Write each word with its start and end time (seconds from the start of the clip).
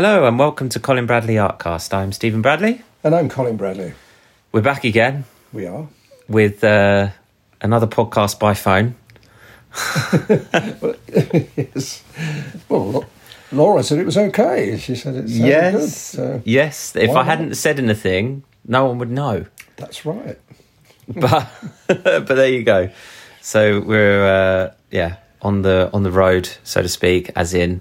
Hello 0.00 0.28
and 0.28 0.38
welcome 0.38 0.68
to 0.68 0.78
Colin 0.78 1.06
Bradley 1.06 1.34
Artcast. 1.34 1.92
I'm 1.92 2.12
Stephen 2.12 2.40
Bradley. 2.40 2.82
And 3.02 3.16
I'm 3.16 3.28
Colin 3.28 3.56
Bradley. 3.56 3.94
We're 4.52 4.62
back 4.62 4.84
again 4.84 5.24
We 5.52 5.66
are. 5.66 5.88
with 6.28 6.62
uh, 6.62 7.08
another 7.60 7.88
podcast 7.88 8.38
by 8.38 8.54
phone. 8.54 8.94
yes. 11.56 12.04
Well, 12.68 13.06
Laura 13.50 13.82
said 13.82 13.98
it 13.98 14.06
was 14.06 14.16
okay. 14.16 14.76
She 14.78 14.94
said 14.94 15.16
it 15.16 15.28
sounded 15.30 15.72
good. 15.72 15.90
So 15.90 16.42
yes. 16.44 16.94
If 16.94 17.10
I 17.10 17.24
hadn't 17.24 17.48
not? 17.48 17.56
said 17.56 17.80
anything, 17.80 18.44
no 18.68 18.84
one 18.84 18.98
would 18.98 19.10
know. 19.10 19.46
that's 19.78 20.06
right. 20.06 20.38
But 21.08 21.50
but 21.88 22.28
there 22.28 22.48
you 22.48 22.62
go. 22.62 22.90
So 23.40 23.80
we're 23.80 24.24
uh, 24.24 24.74
yeah 24.92 25.16
on 25.42 25.62
the 25.62 25.90
on 25.92 26.04
the 26.04 26.12
road, 26.12 26.48
so 26.62 26.82
to 26.82 26.88
speak. 26.88 27.32
As 27.34 27.52
in, 27.52 27.80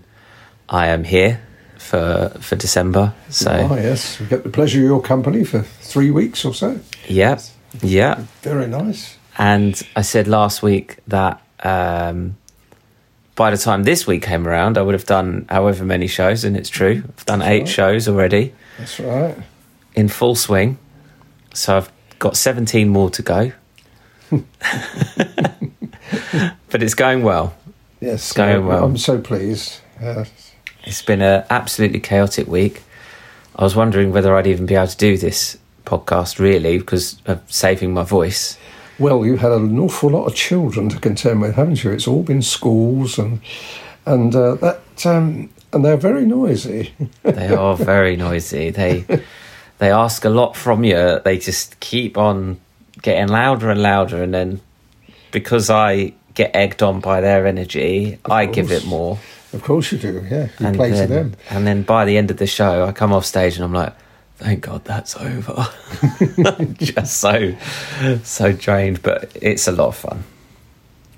I 0.68 0.88
am 0.88 1.04
here 1.04 1.44
for 1.78 2.30
for 2.40 2.56
December. 2.56 3.14
So 3.30 3.52
oh, 3.72 3.76
yes. 3.76 4.20
We 4.20 4.28
get 4.28 4.44
the 4.44 4.50
pleasure 4.50 4.80
of 4.80 4.86
your 4.86 5.02
company 5.02 5.44
for 5.44 5.62
three 5.62 6.12
weeks 6.12 6.46
or 6.46 6.54
so. 6.54 6.80
yeah, 7.08 7.40
yeah. 7.82 8.24
Very 8.42 8.68
nice. 8.68 9.18
And 9.38 9.82
I 9.96 10.02
said 10.02 10.28
last 10.28 10.64
week 10.64 10.98
that 11.08 11.42
um, 11.64 12.38
by 13.36 13.52
the 13.52 13.58
time 13.58 13.84
this 13.84 14.08
week 14.08 14.24
came 14.24 14.48
around, 14.48 14.78
I 14.78 14.82
would 14.82 14.96
have 14.96 15.06
done 15.06 15.46
however 15.50 15.86
many 15.86 16.08
shows, 16.08 16.44
and 16.44 16.58
it's 16.58 16.70
true. 16.70 17.04
I've 17.08 17.26
done 17.26 17.42
eight 17.42 17.60
right. 17.60 17.68
shows 17.68 18.08
already 18.08 18.54
That's 18.80 19.00
right. 19.00 19.38
in 19.96 20.08
full 20.10 20.36
swing. 20.36 20.80
So 21.54 21.78
I've 21.78 21.92
got 22.20 22.36
17 22.36 22.90
more 22.90 23.12
to 23.12 23.22
go. 23.22 23.52
but 24.32 24.44
it's 26.84 26.96
going 26.96 27.24
well. 27.24 27.56
Yes. 28.02 28.34
going 28.34 28.64
uh, 28.64 28.68
well. 28.68 28.86
I'm 28.86 28.98
so 28.98 29.20
pleased. 29.20 29.82
Uh, 30.02 30.26
It's 30.84 31.02
been 31.02 31.22
an 31.22 31.44
absolutely 31.50 32.00
chaotic 32.00 32.48
week. 32.48 32.84
I 33.56 33.64
was 33.64 33.76
wondering 33.76 34.12
whether 34.12 34.36
I'd 34.36 34.48
even 34.48 34.66
be 34.66 34.76
able 34.76 34.88
to 34.88 34.98
do 34.98 35.18
this 35.18 35.58
podcast 35.86 36.40
really 36.40 36.78
because 36.78 37.22
of 37.26 37.42
saving 37.52 37.94
my 37.94 38.04
voice. 38.04 38.58
well, 39.00 39.26
you've 39.26 39.40
had 39.42 39.52
an 39.52 39.78
awful 39.80 40.10
lot 40.10 40.26
of 40.26 40.36
children 40.36 40.90
to 40.90 41.00
contend 41.00 41.42
with, 41.42 41.56
haven't 41.56 41.84
you? 41.84 41.92
It's 41.92 42.08
all 42.08 42.24
been 42.24 42.42
schools 42.42 43.18
and 43.20 43.40
and 44.06 44.34
uh, 44.36 44.56
that 44.56 45.06
um, 45.06 45.50
and 45.74 45.84
they're 45.84 45.98
very 45.98 46.26
noisy. 46.26 46.94
They 47.24 47.50
are 47.54 47.76
very 47.76 48.16
noisy. 48.16 48.70
They 48.72 49.06
they 49.80 49.92
ask 49.92 50.26
a 50.26 50.30
lot 50.30 50.56
from 50.56 50.84
you. 50.84 51.20
They 51.24 51.38
just 51.38 51.80
keep 51.80 52.18
on 52.18 52.60
getting 53.02 53.28
louder 53.28 53.70
and 53.70 53.82
louder, 53.82 54.24
and 54.24 54.34
then 54.34 54.62
because 55.32 55.70
I 55.70 56.14
get 56.38 56.56
egged 56.56 56.84
on 56.84 57.00
by 57.00 57.20
their 57.20 57.48
energy, 57.48 58.20
I 58.24 58.46
give 58.46 58.72
it 58.72 58.86
more. 58.86 59.18
of 59.54 59.64
course 59.64 59.92
you 59.92 59.98
do. 59.98 60.24
Yeah, 60.30 60.50
you 60.60 60.68
and 60.68 60.76
play 60.76 60.92
then, 60.92 61.08
to 61.08 61.14
them. 61.14 61.36
And 61.50 61.66
then 61.66 61.82
by 61.82 62.06
the 62.06 62.16
end 62.16 62.30
of 62.30 62.38
the 62.38 62.46
show, 62.46 62.86
I 62.86 62.92
come 62.92 63.12
off 63.12 63.26
stage 63.26 63.56
and 63.56 63.66
I'm 63.66 63.74
like, 63.74 63.94
thank 64.36 64.62
God 64.62 64.86
that's 64.86 65.18
over. 65.18 65.68
I'm 66.46 66.76
just 66.80 67.18
so, 67.18 67.56
so 68.24 68.54
drained, 68.54 69.02
but 69.02 69.32
it's 69.42 69.68
a 69.68 69.72
lot 69.72 69.88
of 69.88 69.96
fun. 69.96 70.24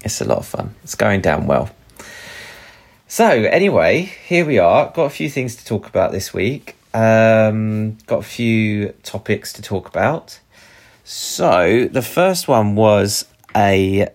It's 0.06 0.22
a 0.22 0.26
lot 0.26 0.38
of 0.38 0.46
fun. 0.46 0.74
It's 0.84 0.96
going 0.96 1.20
down 1.20 1.46
well. 1.46 1.70
So, 3.10 3.28
anyway, 3.28 4.04
here 4.26 4.46
we 4.46 4.58
are. 4.58 4.90
Got 4.92 5.06
a 5.06 5.10
few 5.10 5.30
things 5.30 5.58
to 5.58 5.66
talk 5.66 5.88
about 5.88 6.14
this 6.14 6.34
week. 6.34 6.78
Um, 6.94 7.98
got 8.08 8.20
a 8.20 8.24
few 8.24 8.94
topics 9.04 9.52
to 9.54 9.62
talk 9.62 9.90
about. 9.90 10.40
So, 11.04 11.90
the 11.92 12.04
first 12.04 12.48
one 12.48 12.76
was 12.76 13.26
a 13.54 14.08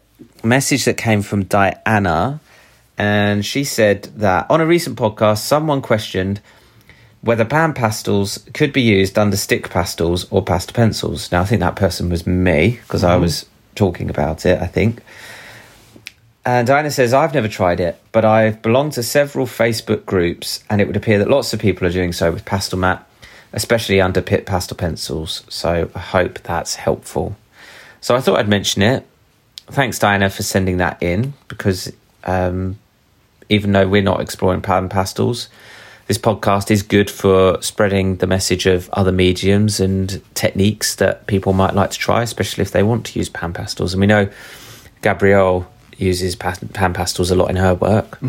message 0.45 0.85
that 0.85 0.97
came 0.97 1.23
from 1.23 1.45
Diana, 1.45 2.41
and 2.97 3.45
she 3.45 3.65
said 3.65 4.05
that 4.17 4.51
on 4.51 4.61
a 4.61 4.67
recent 4.67 4.99
podcast, 4.99 5.39
someone 5.39 5.83
questioned 5.83 6.41
whether 7.23 7.45
pan 7.45 7.73
pastels 7.73 8.47
could 8.53 8.73
be 8.73 8.83
used 8.83 9.19
under 9.19 9.37
stick 9.37 9.71
pastels 9.71 10.31
or 10.31 10.43
pastel 10.43 10.75
pencils. 10.75 11.33
Now, 11.33 11.41
I 11.41 11.45
think 11.45 11.61
that 11.61 11.75
person 11.75 12.11
was 12.11 12.27
me 12.27 12.79
because 12.83 13.03
I 13.03 13.13
mm-hmm. 13.13 13.23
was 13.23 13.47
talking 13.75 14.11
about 14.11 14.45
it, 14.45 14.61
I 14.61 14.67
think. 14.67 15.03
And 16.45 16.67
Diana 16.67 16.91
says, 16.91 17.15
I've 17.15 17.33
never 17.33 17.49
tried 17.49 17.81
it, 17.81 17.99
but 18.13 18.27
I've 18.27 18.61
belonged 18.61 18.93
to 18.93 19.03
several 19.03 19.47
Facebook 19.47 20.05
groups, 20.05 20.63
and 20.69 20.83
it 20.83 20.87
would 20.87 20.97
appear 20.97 21.19
that 21.19 21.31
lots 21.31 21.55
of 21.55 21.61
people 21.61 21.87
are 21.87 21.93
doing 21.93 22.13
so 22.13 22.31
with 22.31 22.45
Pastelmat, 22.45 23.03
especially 23.55 24.03
under 24.03 24.21
Pitt 24.21 24.45
pastel 24.45 24.77
pencils. 24.77 25.43
So 25.49 25.89
I 25.95 25.99
hope 25.99 26.41
that's 26.41 26.75
helpful. 26.75 27.37
So 28.03 28.15
I 28.15 28.21
thought 28.21 28.39
I'd 28.39 28.49
mention 28.49 28.83
it. 28.83 29.07
Thanks, 29.69 29.99
Diana, 29.99 30.31
for 30.31 30.43
sending 30.43 30.77
that 30.79 31.03
in 31.03 31.35
because 31.49 31.93
um, 32.25 32.79
even 33.49 33.73
though 33.73 33.89
we're 33.89 34.03
not 34.03 34.21
exploring 34.21 34.61
pan 34.61 34.89
pastels, 34.89 35.49
this 36.07 36.19
podcast 36.19 36.71
is 36.71 36.83
good 36.83 37.11
for 37.11 37.61
spreading 37.63 38.17
the 38.17 38.27
message 38.27 38.67
of 38.67 38.91
other 38.93 39.13
mediums 39.13 39.81
and 39.81 40.23
techniques 40.35 40.97
that 40.97 41.27
people 41.27 41.55
might 41.55 41.75
like 41.75 41.91
to 41.93 41.99
try, 41.99 42.23
especially 42.23 42.63
if 42.63 42.73
they 42.73 42.83
want 42.83 43.07
to 43.07 43.19
use 43.19 43.31
pan 43.31 43.55
pastels. 43.55 43.95
And 43.95 44.01
we 44.01 44.07
know 44.07 44.29
Gabrielle 45.01 45.67
uses 45.97 46.37
pan 46.37 46.93
pastels 46.93 47.31
a 47.31 47.35
lot 47.35 47.49
in 47.49 47.57
her 47.57 47.75
work, 47.75 48.23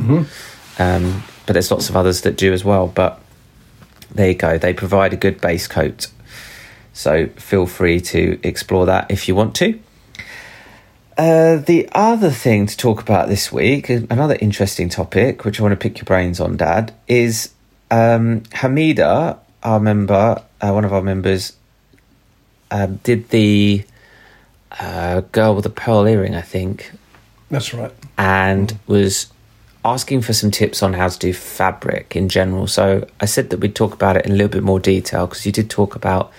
um, 0.79 1.23
but 1.45 1.53
there's 1.53 1.69
lots 1.69 1.89
of 1.89 1.97
others 1.97 2.21
that 2.21 2.37
do 2.37 2.53
as 2.53 2.63
well. 2.63 2.87
But 2.87 3.19
there 4.13 4.29
you 4.29 4.35
go, 4.35 4.57
they 4.57 4.73
provide 4.73 5.11
a 5.11 5.17
good 5.17 5.41
base 5.41 5.67
coat. 5.67 6.07
So 6.93 7.27
feel 7.35 7.65
free 7.65 7.99
to 7.99 8.39
explore 8.41 8.85
that 8.85 9.11
if 9.11 9.27
you 9.27 9.35
want 9.35 9.53
to. 9.55 9.77
Uh, 11.17 11.57
the 11.57 11.87
other 11.93 12.29
thing 12.29 12.65
to 12.65 12.75
talk 12.75 13.01
about 13.01 13.29
this 13.29 13.51
week, 13.51 13.89
another 13.89 14.37
interesting 14.41 14.89
topic, 14.89 15.45
which 15.45 15.59
I 15.59 15.63
want 15.63 15.71
to 15.71 15.77
pick 15.77 15.97
your 15.97 16.05
brains 16.05 16.41
on, 16.41 16.57
Dad, 16.57 16.93
is 17.07 17.53
um, 17.89 18.41
Hamida, 18.51 19.39
our 19.63 19.79
member, 19.79 20.43
uh, 20.59 20.71
one 20.71 20.83
of 20.83 20.91
our 20.91 21.01
members, 21.01 21.55
um, 22.69 22.97
did 22.97 23.29
the 23.29 23.85
uh, 24.77 25.21
girl 25.31 25.55
with 25.55 25.63
the 25.63 25.69
pearl 25.69 26.05
earring, 26.05 26.35
I 26.35 26.41
think, 26.41 26.91
That's 27.49 27.73
right. 27.73 27.93
and 28.17 28.77
was 28.85 29.31
asking 29.85 30.21
for 30.21 30.33
some 30.33 30.51
tips 30.51 30.83
on 30.83 30.93
how 30.93 31.07
to 31.07 31.17
do 31.17 31.31
fabric 31.31 32.15
in 32.15 32.27
general. 32.27 32.67
So 32.67 33.07
I 33.21 33.25
said 33.25 33.51
that 33.51 33.59
we'd 33.59 33.75
talk 33.75 33.93
about 33.93 34.17
it 34.17 34.25
in 34.25 34.33
a 34.33 34.35
little 34.35 34.49
bit 34.49 34.63
more 34.63 34.79
detail 34.81 35.27
because 35.27 35.45
you 35.45 35.53
did 35.53 35.69
talk 35.69 35.95
about 35.95 36.33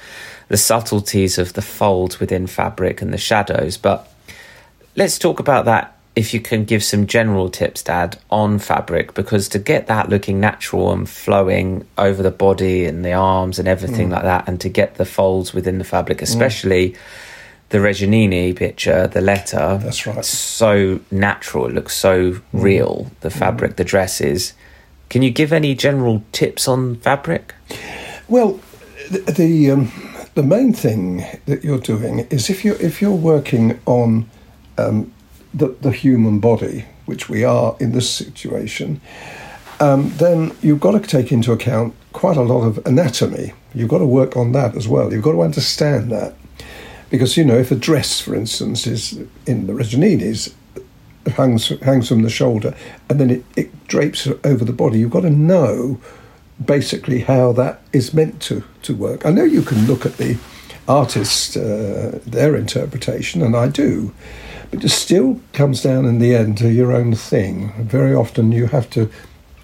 the 0.49 0.57
subtleties 0.57 1.39
of 1.39 1.55
the 1.55 1.63
folds 1.63 2.21
within 2.21 2.47
fabric 2.47 3.01
and 3.01 3.13
the 3.13 3.19
shadows. 3.19 3.77
But 3.77 4.13
let's 4.97 5.19
talk 5.19 5.39
about 5.39 5.67
that 5.67 5.97
if 6.17 6.33
you 6.33 6.41
can 6.41 6.65
give 6.65 6.83
some 6.83 7.07
general 7.07 7.51
tips, 7.51 7.83
Dad, 7.83 8.19
on 8.31 8.59
fabric 8.59 9.13
because 9.13 9.51
to 9.51 9.59
get 9.59 9.87
that 9.87 10.09
looking 10.09 10.41
natural 10.41 10.91
and 10.91 11.07
flowing 11.09 11.87
over 11.99 12.23
the 12.23 12.31
body 12.31 12.87
and 12.87 13.05
the 13.05 13.13
arms 13.13 13.59
and 13.59 13.69
everything 13.69 14.07
hmm. 14.07 14.15
like 14.15 14.23
that, 14.23 14.49
and 14.49 14.59
to 14.63 14.71
get 14.71 14.95
the 14.95 15.05
folds 15.05 15.53
within 15.53 15.77
the 15.77 15.85
fabric, 15.85 16.19
hmm. 16.19 16.25
especially 16.25 16.97
the 17.69 17.79
Reginini 17.79 18.57
picture, 18.57 19.07
the 19.07 19.21
letter, 19.21 19.79
That's 19.83 20.07
right. 20.07 20.25
so 20.25 21.01
natural. 21.11 21.67
It 21.67 21.75
looks 21.75 21.95
so 21.95 22.33
hmm. 22.33 22.61
real. 22.61 23.11
The 23.21 23.31
fabric, 23.31 23.77
the 23.77 23.85
dresses. 23.85 24.55
Can 25.11 25.21
you 25.21 25.31
give 25.31 25.53
any 25.53 25.75
general 25.75 26.25
tips 26.33 26.67
on 26.67 26.97
fabric? 26.97 27.55
Well, 28.27 28.59
the 29.11 29.19
the, 29.19 29.71
um, 29.71 29.93
the 30.35 30.43
main 30.43 30.73
thing 30.73 31.27
that 31.45 31.63
you're 31.63 31.79
doing 31.79 32.21
is 32.31 32.49
if 32.49 32.65
you're 32.65 32.81
if 32.81 33.03
you're 33.03 33.13
working 33.13 33.79
on 33.85 34.31
um, 34.79 35.13
the 35.55 35.69
the 35.81 35.91
human 35.91 36.41
body, 36.41 36.85
which 37.07 37.29
we 37.29 37.45
are 37.45 37.77
in 37.81 37.93
this 37.93 38.11
situation, 38.11 39.01
um, 39.81 40.11
then 40.17 40.55
you've 40.63 40.81
got 40.81 40.93
to 40.93 41.01
take 41.01 41.33
into 41.33 41.53
account 41.53 41.95
quite 42.13 42.37
a 42.37 42.43
lot 42.43 42.63
of 42.63 42.85
anatomy. 42.87 43.53
You've 43.75 43.91
got 43.91 43.99
to 43.99 44.07
work 44.07 44.37
on 44.37 44.53
that 44.53 44.77
as 44.77 44.89
well. 44.89 45.13
You've 45.13 45.25
got 45.25 45.33
to 45.33 45.43
understand 45.43 46.11
that 46.13 46.35
because 47.11 47.37
you 47.37 47.45
know 47.45 47.59
if 47.59 47.71
a 47.71 47.77
dress, 47.77 48.21
for 48.21 48.35
instance, 48.35 48.87
is 48.87 49.19
in 49.47 49.67
the 49.67 49.73
Regininis 49.73 50.55
hangs 51.33 51.69
hangs 51.81 52.09
from 52.09 52.23
the 52.23 52.31
shoulder 52.31 52.75
and 53.09 53.21
then 53.21 53.31
it, 53.31 53.45
it 53.57 53.89
drapes 53.89 54.29
over 54.45 54.65
the 54.65 54.73
body, 54.73 54.99
you've 54.99 55.11
got 55.11 55.23
to 55.23 55.31
know 55.31 56.01
basically 56.65 57.21
how 57.21 57.53
that 57.53 57.81
is 57.93 58.15
meant 58.15 58.41
to, 58.43 58.65
to 58.83 58.95
work. 58.95 59.27
I 59.27 59.31
know 59.31 59.45
you 59.45 59.63
can 59.63 59.87
look 59.87 60.07
at 60.07 60.17
the 60.17 60.39
artist, 60.89 61.57
uh, 61.57 62.19
their 62.25 62.57
interpretation, 62.57 63.43
and 63.43 63.57
I 63.57 63.69
do, 63.69 64.15
but 64.71 64.85
it 64.85 64.89
still 64.91 65.41
comes 65.53 65.83
down 65.83 66.05
in 66.05 66.19
the 66.19 66.35
end 66.35 66.59
to 66.59 66.71
your 66.71 66.93
own 66.93 67.15
thing. 67.15 67.73
Very 67.85 68.15
often 68.15 68.53
you 68.53 68.67
have 68.67 68.89
to 68.91 69.11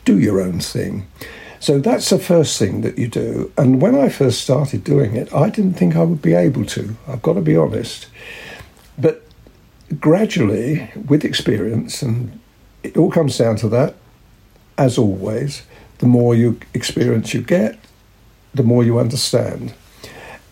do 0.04 0.18
your 0.18 0.40
own 0.40 0.60
thing. 0.60 1.06
So 1.60 1.78
that's 1.78 2.10
the 2.10 2.18
first 2.18 2.58
thing 2.58 2.80
that 2.80 2.98
you 2.98 3.06
do. 3.06 3.52
And 3.56 3.80
when 3.80 3.94
I 3.94 4.08
first 4.08 4.40
started 4.40 4.82
doing 4.82 5.14
it, 5.14 5.32
I 5.32 5.48
didn't 5.48 5.74
think 5.74 5.94
I 5.94 6.02
would 6.02 6.20
be 6.20 6.34
able 6.34 6.64
to. 6.66 6.96
I've 7.06 7.22
got 7.22 7.34
to 7.34 7.40
be 7.40 7.56
honest. 7.56 8.08
But 8.98 9.24
gradually, 10.00 10.90
with 11.06 11.24
experience, 11.24 12.02
and 12.02 12.40
it 12.82 12.96
all 12.96 13.10
comes 13.10 13.38
down 13.38 13.56
to 13.56 13.68
that, 13.68 13.94
as 14.76 14.98
always, 14.98 15.62
the 15.98 16.06
more 16.06 16.34
you 16.34 16.58
experience 16.74 17.32
you 17.32 17.42
get, 17.42 17.78
the 18.52 18.64
more 18.64 18.82
you 18.82 18.98
understand. 18.98 19.72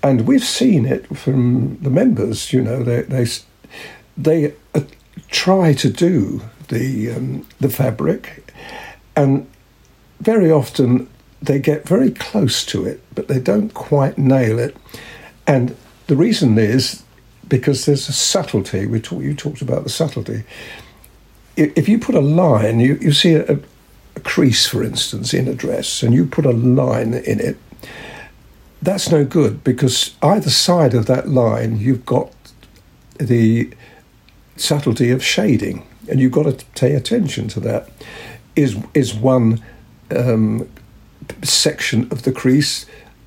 And 0.02 0.28
we've 0.28 0.44
seen 0.44 0.86
it 0.86 1.16
from 1.16 1.78
the 1.82 1.90
members. 1.90 2.52
You 2.52 2.62
know, 2.62 2.84
they 2.84 3.02
they 3.02 3.26
they 4.24 4.54
uh, 4.74 4.80
try 5.28 5.72
to 5.74 5.90
do 5.90 6.42
the 6.68 7.10
um, 7.12 7.46
the 7.60 7.68
fabric, 7.68 8.52
and 9.16 9.48
very 10.20 10.50
often 10.50 11.08
they 11.42 11.58
get 11.58 11.88
very 11.88 12.10
close 12.10 12.64
to 12.66 12.84
it, 12.84 13.02
but 13.14 13.28
they 13.28 13.40
don't 13.40 13.72
quite 13.72 14.18
nail 14.18 14.58
it. 14.58 14.76
And 15.46 15.76
the 16.06 16.16
reason 16.16 16.58
is 16.58 17.02
because 17.48 17.86
there's 17.86 18.08
a 18.08 18.12
subtlety. 18.12 18.86
We 18.86 19.00
talk, 19.00 19.22
you 19.22 19.34
talked 19.34 19.62
about 19.62 19.84
the 19.84 19.90
subtlety. 19.90 20.44
If 21.56 21.88
you 21.88 21.98
put 21.98 22.14
a 22.14 22.20
line, 22.20 22.80
you, 22.80 22.96
you 23.00 23.12
see 23.12 23.34
a, 23.34 23.58
a 24.16 24.20
crease, 24.20 24.66
for 24.66 24.84
instance, 24.84 25.34
in 25.34 25.48
a 25.48 25.54
dress, 25.54 26.02
and 26.02 26.14
you 26.14 26.26
put 26.26 26.46
a 26.46 26.52
line 26.52 27.14
in 27.14 27.40
it, 27.40 27.56
that's 28.82 29.10
no 29.10 29.24
good 29.24 29.62
because 29.62 30.14
either 30.22 30.48
side 30.48 30.94
of 30.94 31.06
that 31.06 31.28
line 31.28 31.78
you've 31.78 32.06
got 32.06 32.32
the 33.18 33.70
subtlety 34.60 35.10
of 35.10 35.24
shading, 35.24 35.86
and 36.08 36.20
you've 36.20 36.32
got 36.32 36.44
to 36.44 36.64
pay 36.76 36.94
attention 36.94 37.48
to 37.48 37.60
that. 37.60 37.88
Is 38.56 38.76
is 38.94 39.14
one 39.14 39.62
um, 40.14 40.68
section 41.42 42.08
of 42.10 42.22
the 42.22 42.32
crease 42.32 42.86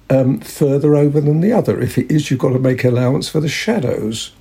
um, 0.10 0.40
further 0.40 0.96
over 0.96 1.22
than 1.22 1.42
the 1.42 1.54
other? 1.54 1.82
If 1.82 1.98
it 1.98 2.12
is, 2.12 2.30
you've 2.30 2.40
got 2.40 2.54
to 2.54 2.60
make 2.60 2.84
allowance 2.84 3.30
for 3.30 3.40
the 3.40 3.50
shadows. 3.50 4.32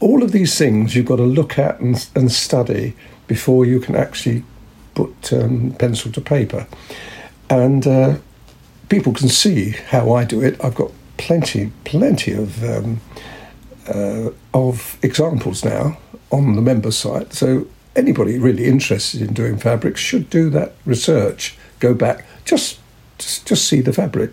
All 0.00 0.22
of 0.22 0.32
these 0.32 0.56
things 0.56 0.94
you've 0.94 1.06
got 1.06 1.16
to 1.16 1.24
look 1.24 1.58
at 1.58 1.80
and, 1.80 2.08
and 2.14 2.32
study 2.32 2.96
before 3.26 3.66
you 3.66 3.80
can 3.80 3.94
actually 3.94 4.44
put 4.94 5.32
um, 5.32 5.74
pencil 5.78 6.10
to 6.12 6.20
paper. 6.20 6.66
And 7.48 7.86
uh, 7.86 8.16
people 8.88 9.12
can 9.12 9.28
see 9.28 9.70
how 9.70 10.12
I 10.12 10.24
do 10.24 10.40
it. 10.40 10.62
I've 10.64 10.74
got 10.74 10.90
plenty, 11.18 11.72
plenty 11.84 12.32
of 12.32 12.64
um, 12.64 13.00
uh, 13.88 14.30
of 14.54 14.98
examples 15.02 15.64
now 15.64 15.98
on 16.30 16.56
the 16.56 16.62
member 16.62 16.90
site. 16.90 17.32
So 17.32 17.66
anybody 17.96 18.38
really 18.38 18.66
interested 18.66 19.20
in 19.20 19.34
doing 19.34 19.56
fabrics 19.56 20.00
should 20.00 20.30
do 20.30 20.50
that 20.50 20.72
research. 20.84 21.56
Go 21.78 21.94
back, 21.94 22.24
just 22.44 22.78
just, 23.18 23.46
just 23.46 23.68
see 23.68 23.80
the 23.80 23.92
fabric. 23.92 24.30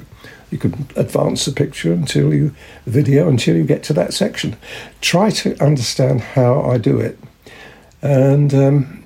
You 0.49 0.57
can 0.57 0.87
advance 0.95 1.43
the 1.43 1.51
picture 1.51 1.91
until 1.91 2.33
you 2.33 2.55
video 2.85 3.27
until 3.27 3.57
you 3.57 3.65
get 3.65 3.83
to 3.83 3.93
that 3.93 4.13
section. 4.13 4.55
Try 5.01 5.29
to 5.31 5.61
understand 5.61 6.21
how 6.21 6.61
I 6.61 6.77
do 6.77 6.99
it, 6.99 7.19
and 8.01 8.53
um, 8.53 9.03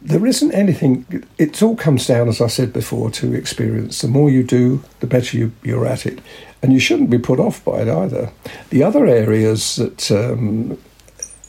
there 0.00 0.24
isn't 0.24 0.52
anything. 0.52 1.26
It 1.36 1.62
all 1.62 1.76
comes 1.76 2.06
down, 2.06 2.28
as 2.28 2.40
I 2.40 2.46
said 2.46 2.72
before, 2.72 3.10
to 3.10 3.34
experience. 3.34 4.00
The 4.00 4.08
more 4.08 4.30
you 4.30 4.42
do, 4.42 4.82
the 5.00 5.06
better 5.06 5.36
you, 5.36 5.52
you're 5.62 5.86
at 5.86 6.06
it, 6.06 6.20
and 6.62 6.72
you 6.72 6.80
shouldn't 6.80 7.10
be 7.10 7.18
put 7.18 7.38
off 7.38 7.62
by 7.62 7.82
it 7.82 7.88
either. 7.88 8.30
The 8.70 8.82
other 8.82 9.06
areas 9.06 9.76
that 9.76 10.10
um, 10.10 10.78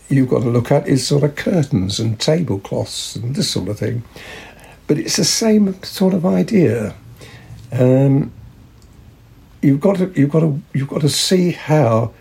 you've 0.10 0.30
got 0.30 0.40
to 0.40 0.50
look 0.50 0.72
at 0.72 0.88
is 0.88 1.06
sort 1.06 1.24
of 1.24 1.36
curtains 1.36 2.00
and 2.00 2.19
tablecloths 2.19 3.16
and 3.16 3.36
this 3.36 3.50
sort 3.50 3.69
of 3.69 3.80
thing. 3.80 4.04
But 4.88 4.98
it's 5.00 5.16
the 5.18 5.25
same 5.25 5.81
sort 5.84 6.13
of 6.13 6.25
idea. 6.25 6.96
Um, 7.72 8.31
you've 9.62 9.81
got 9.81 9.98
to 9.98 10.12
you've 10.16 10.30
got 10.30 10.42
to 10.42 10.62
you've 10.74 10.88
got 10.88 11.02
to 11.02 11.10
see 11.10 11.52
how 11.52 12.13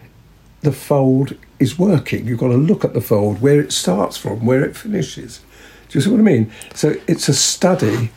the 0.63 0.73
fold 0.73 1.37
is 1.59 1.79
working. 1.79 2.27
You've 2.27 2.41
got 2.41 2.49
to 2.49 2.57
look 2.57 2.85
at 2.85 2.95
the 2.95 3.01
fold, 3.01 3.41
where 3.41 3.61
it 3.61 3.73
starts 3.73 4.17
from, 4.17 4.47
where 4.47 4.65
it 4.65 4.77
finishes. 4.77 5.41
Do 5.89 5.99
you 5.99 6.03
see 6.03 6.11
what 6.11 6.21
I 6.21 6.23
mean? 6.23 6.51
So 6.75 6.95
it's 7.07 7.29
a 7.29 7.35
study 7.35 8.11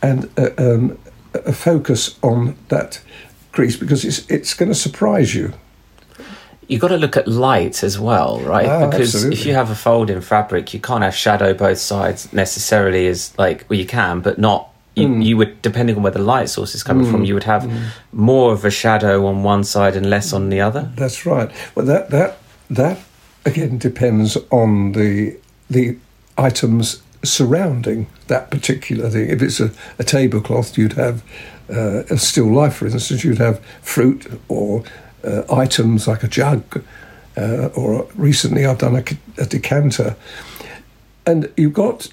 and 0.00 0.30
a, 0.36 0.74
um, 0.74 0.98
a 1.34 1.52
focus 1.52 2.18
on 2.22 2.56
that 2.68 3.00
crease 3.52 3.76
because 3.76 4.04
it's 4.04 4.28
it's 4.30 4.54
going 4.54 4.70
to 4.70 4.74
surprise 4.74 5.34
you. 5.34 5.52
You've 6.68 6.80
got 6.82 6.88
to 6.88 6.96
look 6.98 7.16
at 7.16 7.26
light 7.26 7.82
as 7.82 7.98
well, 7.98 8.40
right? 8.40 8.66
Ah, 8.66 8.86
because 8.90 9.14
absolutely. 9.14 9.40
if 9.40 9.46
you 9.46 9.54
have 9.54 9.70
a 9.70 9.74
fold 9.74 10.10
in 10.10 10.20
fabric, 10.20 10.72
you 10.74 10.80
can't 10.80 11.02
have 11.02 11.14
shadow 11.14 11.54
both 11.54 11.78
sides 11.78 12.30
necessarily. 12.32 13.06
As 13.08 13.36
like, 13.38 13.64
well, 13.68 13.78
you 13.78 13.86
can, 13.86 14.20
but 14.20 14.38
not. 14.38 14.68
You, 14.94 15.06
Hmm. 15.08 15.20
you 15.22 15.36
would, 15.36 15.62
depending 15.62 15.96
on 15.96 16.02
where 16.02 16.12
the 16.12 16.18
light 16.18 16.48
source 16.50 16.74
is 16.74 16.82
coming 16.82 17.10
from, 17.10 17.24
you 17.24 17.32
would 17.34 17.44
have 17.44 17.70
more 18.12 18.52
of 18.52 18.64
a 18.64 18.70
shadow 18.70 19.26
on 19.26 19.42
one 19.44 19.62
side 19.64 19.94
and 19.96 20.10
less 20.10 20.32
on 20.32 20.50
the 20.50 20.60
other. 20.60 20.90
That's 20.96 21.24
right. 21.24 21.50
Well, 21.74 21.86
that 21.86 22.10
that 22.10 22.38
that 22.68 22.98
again 23.46 23.78
depends 23.78 24.36
on 24.50 24.92
the 24.92 25.36
the 25.70 25.96
items 26.36 27.00
surrounding 27.22 28.08
that 28.26 28.50
particular 28.50 29.08
thing. 29.08 29.30
If 29.30 29.40
it's 29.42 29.60
a, 29.60 29.70
a 29.98 30.04
tablecloth, 30.04 30.76
you'd 30.76 30.94
have 30.94 31.22
uh, 31.70 32.02
a 32.10 32.18
still 32.18 32.52
life, 32.52 32.74
for 32.76 32.86
instance. 32.86 33.24
You'd 33.24 33.38
have 33.38 33.60
fruit 33.82 34.26
or 34.48 34.82
uh, 35.24 35.42
items 35.50 36.06
like 36.06 36.22
a 36.22 36.28
jug, 36.28 36.82
uh, 37.36 37.66
or 37.74 38.06
recently 38.14 38.66
I've 38.66 38.78
done 38.78 38.96
a 39.38 39.46
decanter, 39.46 40.16
and 41.26 41.52
you've 41.56 41.74
got 41.74 42.08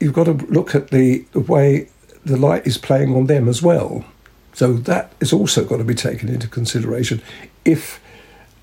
you've 0.00 0.12
got 0.12 0.24
to 0.24 0.32
look 0.32 0.74
at 0.74 0.88
the, 0.88 1.24
the 1.32 1.40
way 1.40 1.88
the 2.24 2.36
light 2.36 2.66
is 2.66 2.78
playing 2.78 3.14
on 3.14 3.26
them 3.26 3.48
as 3.48 3.62
well. 3.62 4.04
So 4.52 4.74
that 4.74 5.12
is 5.20 5.32
also 5.32 5.64
got 5.64 5.78
to 5.78 5.84
be 5.84 5.94
taken 5.94 6.28
into 6.28 6.48
consideration. 6.48 7.22
If 7.64 8.00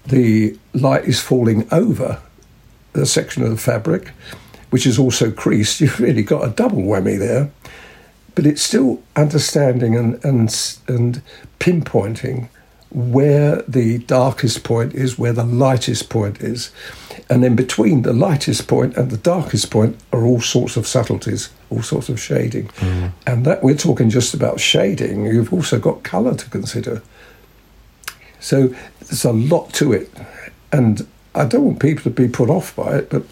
the 0.05 0.57
light 0.73 1.05
is 1.05 1.19
falling 1.19 1.67
over 1.71 2.21
a 2.93 3.05
section 3.05 3.43
of 3.43 3.49
the 3.49 3.57
fabric, 3.57 4.09
which 4.69 4.85
is 4.85 4.97
also 4.97 5.31
creased, 5.31 5.81
you've 5.81 5.99
really 5.99 6.23
got 6.23 6.45
a 6.45 6.49
double 6.49 6.83
whammy 6.83 7.17
there. 7.17 7.51
But 8.33 8.45
it's 8.45 8.61
still 8.61 9.03
understanding 9.15 9.97
and 9.97 10.23
and 10.23 10.77
and 10.87 11.21
pinpointing 11.59 12.47
where 12.91 13.61
the 13.67 13.99
darkest 13.99 14.63
point 14.63 14.93
is, 14.93 15.17
where 15.17 15.31
the 15.33 15.45
lightest 15.45 16.09
point 16.09 16.41
is, 16.41 16.71
and 17.29 17.43
then 17.43 17.55
between 17.55 18.01
the 18.01 18.13
lightest 18.13 18.67
point 18.67 18.97
and 18.97 19.09
the 19.09 19.17
darkest 19.17 19.71
point 19.71 19.97
are 20.11 20.23
all 20.23 20.41
sorts 20.41 20.75
of 20.75 20.85
subtleties, 20.85 21.49
all 21.69 21.81
sorts 21.81 22.09
of 22.09 22.19
shading, 22.19 22.67
mm. 22.67 23.11
and 23.25 23.45
that 23.45 23.63
we're 23.63 23.77
talking 23.77 24.09
just 24.09 24.33
about 24.33 24.59
shading. 24.59 25.25
You've 25.25 25.53
also 25.53 25.79
got 25.79 26.03
colour 26.03 26.35
to 26.35 26.49
consider. 26.49 27.01
So 28.41 28.75
there's 28.99 29.23
a 29.23 29.31
lot 29.31 29.73
to 29.75 29.93
it, 29.93 30.11
and 30.73 31.07
I 31.33 31.45
don't 31.45 31.63
want 31.63 31.79
people 31.79 32.03
to 32.03 32.09
be 32.09 32.27
put 32.27 32.49
off 32.49 32.75
by 32.75 32.97
it, 32.97 33.09
but 33.09 33.23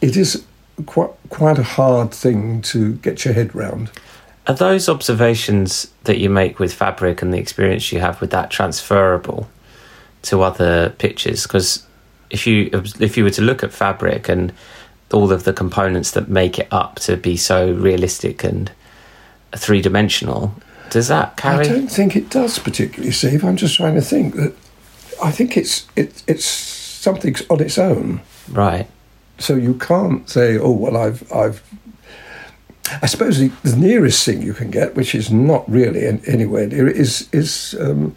it 0.00 0.16
is 0.16 0.44
quite 0.86 1.10
quite 1.30 1.58
a 1.58 1.64
hard 1.64 2.12
thing 2.12 2.62
to 2.62 2.94
get 2.94 3.24
your 3.24 3.34
head 3.34 3.54
round. 3.54 3.90
Are 4.46 4.54
those 4.54 4.88
observations 4.88 5.90
that 6.04 6.18
you 6.18 6.28
make 6.28 6.58
with 6.58 6.74
fabric 6.74 7.22
and 7.22 7.32
the 7.32 7.38
experience 7.38 7.92
you 7.92 8.00
have 8.00 8.20
with 8.20 8.30
that 8.30 8.50
transferable 8.50 9.48
to 10.22 10.42
other 10.42 10.90
pictures? 10.90 11.44
Because 11.44 11.86
if 12.30 12.46
you 12.46 12.70
if 13.00 13.16
you 13.16 13.24
were 13.24 13.30
to 13.30 13.42
look 13.42 13.62
at 13.62 13.72
fabric 13.72 14.28
and 14.28 14.52
all 15.12 15.32
of 15.32 15.44
the 15.44 15.52
components 15.52 16.10
that 16.12 16.28
make 16.28 16.58
it 16.58 16.68
up 16.70 16.96
to 16.96 17.16
be 17.16 17.36
so 17.36 17.72
realistic 17.72 18.44
and 18.44 18.70
three 19.56 19.80
dimensional, 19.80 20.54
does 20.90 21.08
that 21.08 21.36
carry? 21.36 21.66
I 21.66 21.68
don't 21.68 21.88
think 21.88 22.16
it 22.16 22.30
does 22.30 22.58
particularly, 22.58 23.12
Steve. 23.12 23.44
I'm 23.44 23.56
just 23.56 23.76
trying 23.76 23.94
to 23.94 24.02
think 24.02 24.34
that 24.34 24.54
I 25.22 25.30
think 25.30 25.56
it's 25.56 25.86
it, 25.96 26.22
it's 26.26 26.44
something 26.44 27.34
on 27.48 27.60
its 27.60 27.78
own. 27.78 28.20
Right. 28.50 28.88
So 29.38 29.54
you 29.54 29.74
can't 29.74 30.28
say, 30.28 30.58
"Oh 30.58 30.72
well, 30.72 30.96
I've 30.96 31.32
I've." 31.32 31.62
I 33.02 33.06
suppose 33.06 33.38
the, 33.38 33.48
the 33.62 33.76
nearest 33.76 34.24
thing 34.24 34.42
you 34.42 34.52
can 34.52 34.70
get, 34.70 34.94
which 34.94 35.14
is 35.14 35.30
not 35.30 35.68
really 35.70 36.06
an, 36.06 36.20
anywhere 36.26 36.66
near, 36.66 36.86
it, 36.88 36.96
is 36.96 37.28
is 37.32 37.74
um, 37.80 38.14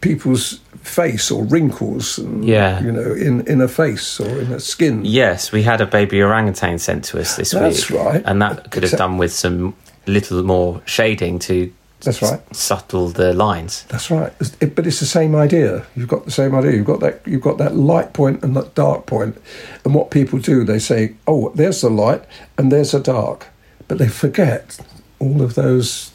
people's 0.00 0.58
face 0.82 1.30
or 1.30 1.44
wrinkles, 1.44 2.18
and, 2.18 2.44
Yeah. 2.44 2.82
you 2.82 2.90
know, 2.92 3.12
in 3.14 3.46
in 3.46 3.60
a 3.60 3.68
face 3.68 4.18
or 4.20 4.28
in 4.40 4.52
a 4.52 4.58
skin. 4.60 5.04
Yes, 5.04 5.52
we 5.52 5.62
had 5.62 5.80
a 5.80 5.86
baby 5.86 6.20
orangutan 6.22 6.78
sent 6.78 7.04
to 7.04 7.20
us 7.20 7.36
this 7.36 7.52
That's 7.52 7.62
week. 7.90 7.98
That's 7.98 8.06
right. 8.14 8.22
And 8.26 8.42
that 8.42 8.70
could 8.70 8.82
have 8.82 8.98
done 8.98 9.16
with 9.18 9.32
some 9.32 9.74
little 10.06 10.42
more 10.42 10.82
shading 10.84 11.38
to 11.38 11.72
That's 12.00 12.20
right. 12.20 12.40
s- 12.50 12.58
subtle 12.58 13.10
the 13.10 13.32
lines. 13.32 13.84
That's 13.88 14.10
right. 14.10 14.32
It- 14.60 14.74
but 14.74 14.86
it's 14.88 14.98
the 14.98 15.06
same 15.06 15.36
idea. 15.36 15.84
You've 15.94 16.08
got 16.08 16.24
the 16.24 16.32
same 16.32 16.52
idea. 16.56 16.72
You've 16.72 16.86
got 16.86 16.98
that. 17.00 17.20
You've 17.24 17.42
got 17.42 17.58
that 17.58 17.76
light 17.76 18.12
point 18.12 18.42
and 18.42 18.56
that 18.56 18.74
dark 18.74 19.06
point. 19.06 19.36
And 19.84 19.94
what 19.94 20.10
people 20.10 20.40
do, 20.40 20.64
they 20.64 20.80
say, 20.80 21.12
"Oh, 21.28 21.52
there's 21.54 21.80
the 21.82 21.90
light 21.90 22.24
and 22.58 22.72
there's 22.72 22.90
the 22.90 22.98
dark," 22.98 23.46
but 23.92 23.98
they 23.98 24.08
forget 24.08 24.78
all 25.18 25.42
of 25.42 25.54
those. 25.54 26.10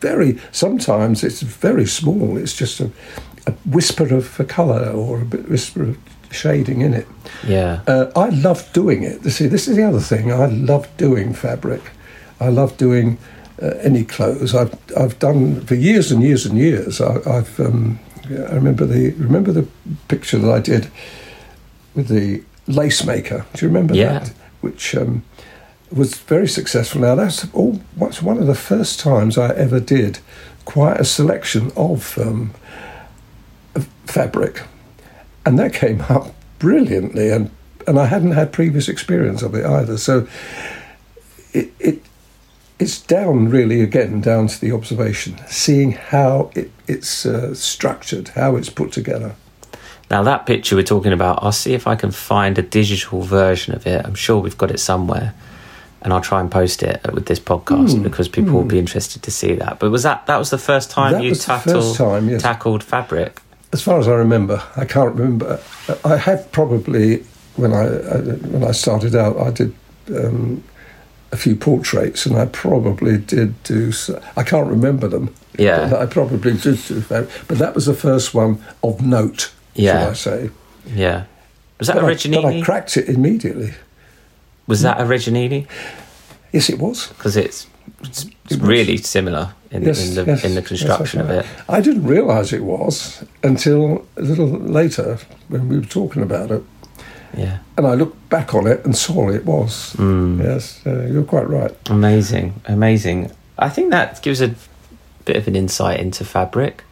Very 0.00 0.38
sometimes 0.52 1.24
it's 1.24 1.42
very 1.42 1.84
small. 1.84 2.36
It's 2.36 2.54
just 2.54 2.78
a, 2.80 2.92
a 3.48 3.52
whisper 3.66 4.14
of 4.14 4.38
a 4.38 4.44
colour 4.44 4.92
or 4.92 5.20
a 5.22 5.24
bit 5.24 5.48
whisper 5.50 5.82
of 5.82 5.98
shading 6.30 6.80
in 6.80 6.94
it. 6.94 7.08
Yeah. 7.44 7.80
Uh, 7.88 8.12
I 8.14 8.28
love 8.28 8.72
doing 8.72 9.02
it. 9.02 9.28
See, 9.32 9.48
this 9.48 9.66
is 9.66 9.74
the 9.74 9.82
other 9.82 9.98
thing. 9.98 10.30
I 10.30 10.46
love 10.46 10.86
doing 10.96 11.34
fabric. 11.34 11.80
I 12.38 12.50
love 12.50 12.76
doing 12.76 13.18
uh, 13.60 13.74
any 13.82 14.04
clothes. 14.04 14.54
I've 14.54 14.72
I've 14.96 15.18
done 15.18 15.62
for 15.62 15.74
years 15.74 16.12
and 16.12 16.22
years 16.22 16.46
and 16.46 16.56
years. 16.56 17.00
I, 17.00 17.16
I've 17.26 17.58
um, 17.58 17.98
I 18.30 18.54
remember 18.54 18.86
the 18.86 19.10
remember 19.18 19.50
the 19.50 19.66
picture 20.06 20.38
that 20.38 20.52
I 20.52 20.60
did 20.60 20.88
with 21.96 22.06
the 22.06 22.44
lace 22.68 23.04
maker. 23.04 23.44
Do 23.54 23.66
you 23.66 23.72
remember 23.72 23.96
Yeah. 23.96 24.20
that? 24.20 24.32
Which 24.60 24.94
um, 24.94 25.22
was 25.90 26.16
very 26.16 26.48
successful. 26.48 27.00
Now 27.00 27.14
that's 27.14 27.52
all. 27.52 27.80
What's 27.96 28.22
one 28.22 28.38
of 28.38 28.46
the 28.46 28.54
first 28.54 29.00
times 29.00 29.38
I 29.38 29.54
ever 29.54 29.80
did 29.80 30.18
quite 30.64 31.00
a 31.00 31.04
selection 31.04 31.72
of, 31.76 32.18
um, 32.18 32.52
of 33.74 33.88
fabric, 34.04 34.62
and 35.46 35.58
that 35.58 35.72
came 35.72 36.02
up 36.02 36.34
brilliantly. 36.58 37.30
And 37.30 37.50
and 37.86 37.98
I 37.98 38.06
hadn't 38.06 38.32
had 38.32 38.52
previous 38.52 38.88
experience 38.88 39.42
of 39.42 39.54
it 39.54 39.64
either. 39.64 39.96
So 39.96 40.28
it 41.52 41.72
it 41.80 42.02
it's 42.78 43.00
down 43.00 43.48
really 43.48 43.80
again 43.80 44.20
down 44.20 44.46
to 44.48 44.60
the 44.60 44.72
observation, 44.72 45.38
seeing 45.48 45.92
how 45.92 46.50
it, 46.54 46.70
it's 46.86 47.26
uh, 47.26 47.54
structured, 47.54 48.28
how 48.28 48.56
it's 48.56 48.70
put 48.70 48.92
together. 48.92 49.34
Now 50.10 50.22
that 50.22 50.46
picture 50.46 50.76
we're 50.76 50.82
talking 50.82 51.12
about, 51.12 51.42
I'll 51.42 51.52
see 51.52 51.74
if 51.74 51.86
I 51.86 51.96
can 51.96 52.10
find 52.10 52.58
a 52.58 52.62
digital 52.62 53.22
version 53.22 53.74
of 53.74 53.86
it. 53.86 54.04
I'm 54.06 54.14
sure 54.14 54.38
we've 54.38 54.56
got 54.56 54.70
it 54.70 54.80
somewhere, 54.80 55.34
and 56.02 56.12
I'll 56.12 56.20
try 56.20 56.40
and 56.40 56.50
post 56.50 56.82
it 56.82 57.00
with 57.12 57.26
this 57.26 57.40
podcast 57.40 57.94
Mm, 57.94 58.02
because 58.02 58.28
people 58.28 58.52
will 58.52 58.64
be 58.64 58.78
interested 58.78 59.22
to 59.22 59.30
see 59.30 59.54
that. 59.54 59.78
But 59.78 59.90
was 59.90 60.02
that 60.02 60.26
that 60.26 60.38
was 60.38 60.50
the 60.50 60.58
first 60.58 60.90
time 60.90 61.12
That 61.12 61.22
you 61.24 61.34
tackled 61.34 61.96
time, 61.96 62.28
yes. 62.28 62.42
tackled 62.42 62.82
fabric? 62.84 63.40
As 63.72 63.82
far 63.82 63.98
as 63.98 64.08
I 64.08 64.12
remember, 64.12 64.62
I 64.76 64.84
can't 64.84 65.14
remember. 65.14 65.60
I 66.04 66.16
had 66.16 66.50
probably 66.52 67.24
when 67.56 67.72
I, 67.72 67.84
I 67.86 68.18
when 68.52 68.64
I 68.64 68.72
started 68.72 69.14
out, 69.14 69.36
I 69.36 69.50
did 69.50 69.74
um, 70.14 70.62
a 71.32 71.36
few 71.36 71.54
portraits, 71.56 72.24
and 72.26 72.36
I 72.36 72.46
probably 72.46 73.18
did 73.18 73.60
do. 73.64 73.92
I 74.36 74.42
can't 74.42 74.68
remember 74.70 75.08
them. 75.08 75.34
Yeah. 75.58 75.88
but 75.90 76.00
I 76.00 76.06
probably 76.06 76.52
did 76.56 76.78
do 76.86 77.00
that. 77.00 77.28
But 77.48 77.58
that 77.58 77.74
was 77.74 77.84
the 77.86 77.94
first 77.94 78.32
one 78.32 78.62
of 78.82 79.00
note. 79.02 79.52
Yeah. 79.74 80.08
I 80.08 80.12
say? 80.14 80.50
Yeah. 80.86 81.24
Was 81.78 81.88
that 81.88 81.96
But 81.96 82.04
I, 82.26 82.30
but 82.42 82.44
I 82.44 82.60
cracked 82.62 82.96
it 82.96 83.08
immediately. 83.08 83.72
Was 84.68 84.82
that 84.82 84.98
Originini? 84.98 85.66
Yes, 86.52 86.70
it 86.70 86.78
was. 86.78 87.08
Because 87.08 87.36
it's, 87.36 87.66
it's, 88.02 88.24
it's 88.24 88.52
It 88.52 88.60
was. 88.60 88.68
really 88.68 88.96
similar 88.98 89.54
in, 89.70 89.82
Yes, 89.82 90.08
in 90.08 90.14
the 90.14 90.24
yes, 90.32 90.44
in 90.44 90.54
the 90.54 90.62
construction 90.62 91.20
of 91.20 91.30
it. 91.30 91.44
I 91.68 91.80
didn't 91.80 92.04
realise 92.06 92.52
it 92.52 92.62
was 92.62 93.24
until 93.42 94.06
a 94.16 94.22
little 94.22 94.46
later 94.46 95.18
when 95.48 95.68
we 95.68 95.78
were 95.78 95.84
talking 95.86 96.22
about 96.22 96.50
it. 96.52 96.62
Yeah. 97.36 97.58
And 97.76 97.86
I 97.86 97.94
looked 97.94 98.28
back 98.30 98.54
on 98.54 98.66
it 98.66 98.84
and 98.84 98.96
saw 98.96 99.28
it 99.28 99.44
was. 99.44 99.94
Mm. 99.98 100.42
Yes, 100.42 100.80
uh, 100.86 101.06
you're 101.12 101.24
quite 101.24 101.48
right. 101.48 101.74
Amazing, 101.90 102.54
amazing. 102.66 103.30
I 103.58 103.68
think 103.68 103.90
that 103.90 104.22
gives 104.22 104.40
a 104.40 104.54
bit 105.26 105.36
of 105.36 105.46
an 105.48 105.54
insight 105.56 106.00
into 106.00 106.24
fabric, 106.24 106.84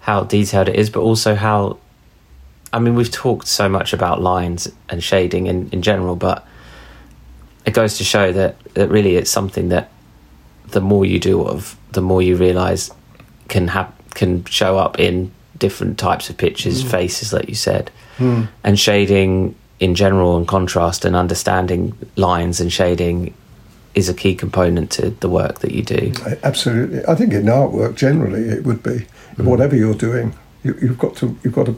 how 0.00 0.22
detailed 0.22 0.68
it 0.68 0.76
is, 0.76 0.90
but 0.90 1.00
also 1.00 1.34
how. 1.34 1.78
I 2.72 2.78
mean, 2.78 2.94
we've 2.94 3.10
talked 3.10 3.48
so 3.48 3.68
much 3.68 3.92
about 3.92 4.20
lines 4.20 4.68
and 4.88 5.02
shading 5.02 5.46
in, 5.46 5.68
in 5.70 5.82
general, 5.82 6.14
but 6.14 6.46
it 7.66 7.74
goes 7.74 7.98
to 7.98 8.04
show 8.04 8.32
that, 8.32 8.58
that 8.74 8.88
really 8.88 9.16
it's 9.16 9.30
something 9.30 9.68
that 9.68 9.90
the 10.68 10.80
more 10.80 11.04
you 11.04 11.18
do 11.18 11.44
of, 11.44 11.76
the 11.92 12.00
more 12.00 12.22
you 12.22 12.36
realise 12.36 12.90
can 13.48 13.68
have 13.68 13.92
can 14.14 14.44
show 14.46 14.78
up 14.78 14.98
in 14.98 15.30
different 15.58 15.98
types 15.98 16.30
of 16.30 16.36
pictures, 16.38 16.82
faces, 16.82 17.32
like 17.32 17.48
you 17.48 17.54
said, 17.54 17.90
and 18.64 18.78
shading 18.78 19.54
in 19.78 19.94
general 19.94 20.38
and 20.38 20.48
contrast 20.48 21.04
and 21.04 21.14
understanding 21.14 21.96
lines 22.16 22.60
and 22.60 22.72
shading 22.72 23.34
is 23.94 24.08
a 24.08 24.14
key 24.14 24.34
component 24.34 24.90
to 24.90 25.10
the 25.10 25.28
work 25.28 25.58
that 25.60 25.72
you 25.72 25.82
do. 25.82 26.12
Absolutely. 26.42 27.04
I 27.06 27.14
think 27.14 27.34
in 27.34 27.44
artwork 27.44 27.94
generally 27.94 28.48
it 28.48 28.64
would 28.64 28.82
be 28.82 29.06
whatever 29.36 29.76
you're 29.76 29.94
doing, 29.94 30.34
you, 30.62 30.74
you've 30.80 30.98
got 30.98 31.14
to 31.16 31.36
you've 31.42 31.54
got 31.54 31.66
to 31.66 31.76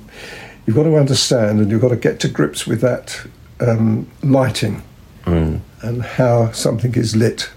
you've 0.66 0.76
got 0.76 0.84
to 0.84 0.96
understand 0.96 1.60
and 1.60 1.70
you've 1.70 1.80
got 1.80 1.88
to 1.88 1.96
get 1.96 2.20
to 2.20 2.28
grips 2.28 2.66
with 2.66 2.80
that 2.82 3.26
um, 3.60 4.08
lighting 4.22 4.82
Mm. 5.28 5.60
And 5.82 6.02
how 6.02 6.52
something 6.52 6.94
is 6.94 7.14
lit 7.16 7.50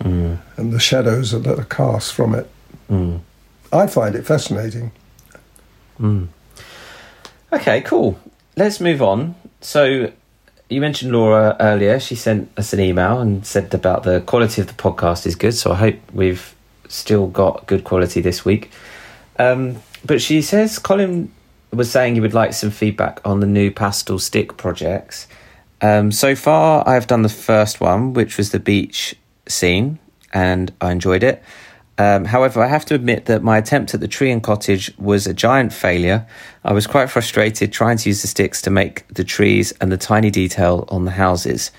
Mm. 0.00 0.38
and 0.56 0.72
the 0.72 0.80
shadows 0.80 1.30
that 1.30 1.46
are 1.46 1.64
cast 1.64 2.12
from 2.12 2.34
it. 2.34 2.50
Mm. 2.90 3.20
I 3.72 3.86
find 3.86 4.16
it 4.16 4.26
fascinating. 4.26 4.90
Mm. 6.00 6.26
Okay, 7.52 7.82
cool. 7.82 8.18
Let's 8.56 8.80
move 8.80 9.00
on. 9.00 9.36
So, 9.60 10.10
you 10.68 10.80
mentioned 10.80 11.12
Laura 11.12 11.56
earlier. 11.60 12.00
She 12.00 12.16
sent 12.16 12.50
us 12.58 12.72
an 12.72 12.80
email 12.80 13.20
and 13.20 13.46
said 13.46 13.72
about 13.74 14.02
the 14.02 14.20
quality 14.22 14.60
of 14.60 14.66
the 14.66 14.72
podcast 14.74 15.24
is 15.24 15.36
good. 15.36 15.54
So, 15.54 15.70
I 15.70 15.76
hope 15.76 15.96
we've 16.12 16.52
still 16.88 17.28
got 17.28 17.66
good 17.68 17.84
quality 17.84 18.20
this 18.20 18.44
week. 18.44 18.70
Um, 19.38 19.76
but 20.04 20.20
she 20.20 20.42
says 20.42 20.78
Colin 20.80 21.30
was 21.72 21.90
saying 21.90 22.14
he 22.14 22.20
would 22.20 22.34
like 22.34 22.52
some 22.54 22.70
feedback 22.70 23.20
on 23.24 23.40
the 23.40 23.46
new 23.46 23.70
pastel 23.70 24.18
stick 24.18 24.56
projects. 24.56 25.28
Um, 25.82 26.12
so 26.12 26.36
far, 26.36 26.88
I've 26.88 27.08
done 27.08 27.22
the 27.22 27.28
first 27.28 27.80
one, 27.80 28.14
which 28.14 28.38
was 28.38 28.52
the 28.52 28.60
beach 28.60 29.16
scene, 29.48 29.98
and 30.32 30.72
I 30.80 30.92
enjoyed 30.92 31.24
it. 31.24 31.42
Um, 31.98 32.24
however, 32.24 32.62
I 32.62 32.68
have 32.68 32.84
to 32.86 32.94
admit 32.94 33.26
that 33.26 33.42
my 33.42 33.58
attempt 33.58 33.92
at 33.92 34.00
the 34.00 34.08
tree 34.08 34.30
and 34.30 34.42
cottage 34.42 34.96
was 34.96 35.26
a 35.26 35.34
giant 35.34 35.72
failure. 35.72 36.26
I 36.64 36.72
was 36.72 36.86
quite 36.86 37.10
frustrated 37.10 37.72
trying 37.72 37.98
to 37.98 38.08
use 38.08 38.22
the 38.22 38.28
sticks 38.28 38.62
to 38.62 38.70
make 38.70 39.06
the 39.08 39.24
trees 39.24 39.72
and 39.80 39.92
the 39.92 39.98
tiny 39.98 40.30
detail 40.30 40.86
on 40.88 41.04
the 41.04 41.10
houses. 41.10 41.70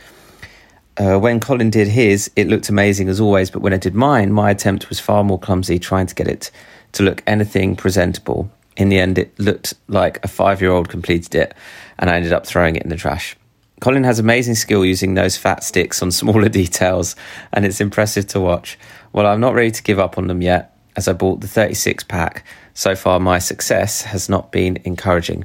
Uh, 0.98 1.18
when 1.18 1.40
Colin 1.40 1.72
did 1.72 1.88
his, 1.88 2.30
it 2.36 2.48
looked 2.48 2.70
amazing 2.70 3.10
as 3.10 3.20
always, 3.20 3.50
but 3.50 3.62
when 3.62 3.74
I 3.74 3.78
did 3.78 3.96
mine, 3.96 4.32
my 4.32 4.52
attempt 4.52 4.90
was 4.90 5.00
far 5.00 5.24
more 5.24 5.40
clumsy, 5.40 5.80
trying 5.80 6.06
to 6.08 6.14
get 6.14 6.28
it 6.28 6.52
to 6.92 7.04
look 7.04 7.24
anything 7.26 7.76
presentable. 7.76 8.52
In 8.78 8.90
the 8.90 9.00
end, 9.00 9.18
it 9.18 9.38
looked 9.40 9.74
like 9.88 10.24
a 10.24 10.28
five 10.28 10.62
year 10.62 10.72
old 10.72 10.90
completed 10.90 11.34
it, 11.34 11.56
and 11.98 12.10
I 12.10 12.18
ended 12.18 12.34
up 12.34 12.46
throwing 12.46 12.76
it 12.76 12.84
in 12.84 12.90
the 12.90 12.96
trash. 12.96 13.36
Colin 13.84 14.06
has 14.06 14.18
amazing 14.18 14.56
skill 14.56 14.86
using 14.86 15.16
those 15.16 15.36
fat 15.36 15.62
sticks 15.62 16.02
on 16.02 16.10
smaller 16.10 16.48
details, 16.62 17.18
and 17.52 17.66
it's 17.66 17.82
impressive 17.82 18.26
to 18.28 18.40
watch. 18.40 18.80
Well, 19.12 19.26
I'm 19.28 19.42
not 19.42 19.56
ready 19.56 19.72
to 19.72 19.84
give 19.84 20.00
up 20.00 20.18
on 20.18 20.28
them 20.28 20.42
yet, 20.42 20.74
as 20.96 21.10
I 21.10 21.12
bought 21.12 21.42
the 21.42 21.50
36 21.50 22.06
pack. 22.06 22.46
So 22.74 22.96
far, 22.96 23.20
my 23.20 23.40
success 23.40 24.04
has 24.04 24.30
not 24.30 24.54
been 24.54 24.78
encouraging. 24.86 25.44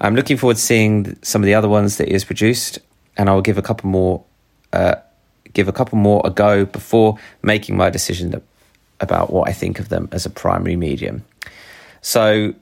I'm 0.00 0.16
looking 0.16 0.38
forward 0.38 0.56
to 0.56 0.62
seeing 0.62 1.18
some 1.20 1.42
of 1.42 1.46
the 1.46 1.52
other 1.52 1.68
ones 1.68 1.98
that 1.98 2.06
he 2.06 2.14
has 2.14 2.24
produced, 2.24 2.78
and 3.14 3.28
I 3.28 3.34
will 3.34 3.42
give 3.42 3.58
a 3.58 3.62
couple 3.62 3.90
more, 3.90 4.24
uh, 4.72 4.94
give 5.52 5.68
a 5.68 5.72
couple 5.72 5.98
more 5.98 6.22
a 6.24 6.30
go 6.30 6.64
before 6.64 7.18
making 7.42 7.76
my 7.76 7.90
decision 7.90 8.40
about 9.00 9.30
what 9.30 9.50
I 9.50 9.52
think 9.52 9.80
of 9.80 9.90
them 9.90 10.08
as 10.12 10.24
a 10.24 10.30
primary 10.30 10.76
medium. 10.76 11.26
So, 12.00 12.54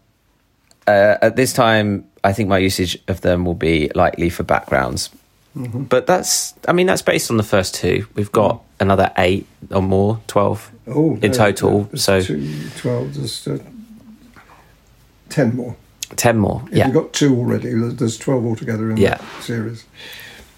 uh, 0.88 1.18
at 1.22 1.36
this 1.36 1.52
time, 1.52 2.04
I 2.24 2.32
think 2.32 2.48
my 2.48 2.58
usage 2.58 2.98
of 3.06 3.20
them 3.20 3.44
will 3.44 3.54
be 3.54 3.90
likely 3.94 4.30
for 4.30 4.42
backgrounds. 4.42 5.10
But 5.54 6.08
that's, 6.08 6.52
I 6.66 6.72
mean, 6.72 6.86
that's 6.88 7.02
based 7.02 7.30
on 7.30 7.36
the 7.36 7.44
first 7.44 7.76
two. 7.76 8.08
We've 8.16 8.32
got 8.32 8.60
another 8.80 9.12
eight 9.18 9.46
or 9.70 9.82
more, 9.82 10.20
12 10.26 10.72
Oh, 10.88 11.14
in 11.22 11.30
no, 11.30 11.36
total. 11.36 11.82
there's 11.84 12.02
So, 12.02 12.20
two, 12.20 12.68
12, 12.78 13.14
there's 13.14 13.46
uh, 13.46 13.58
10 15.28 15.54
more. 15.54 15.76
10 16.16 16.38
more. 16.38 16.62
If 16.72 16.76
Yeah. 16.78 16.86
You've 16.86 16.94
got 16.94 17.12
two 17.12 17.36
already, 17.36 17.70
there's- 17.72 17.94
there's 17.94 18.18
12 18.18 18.44
altogether 18.44 18.90
in 18.90 18.96
Yeah. 18.96 19.10
that 19.18 19.22
series. 19.42 19.84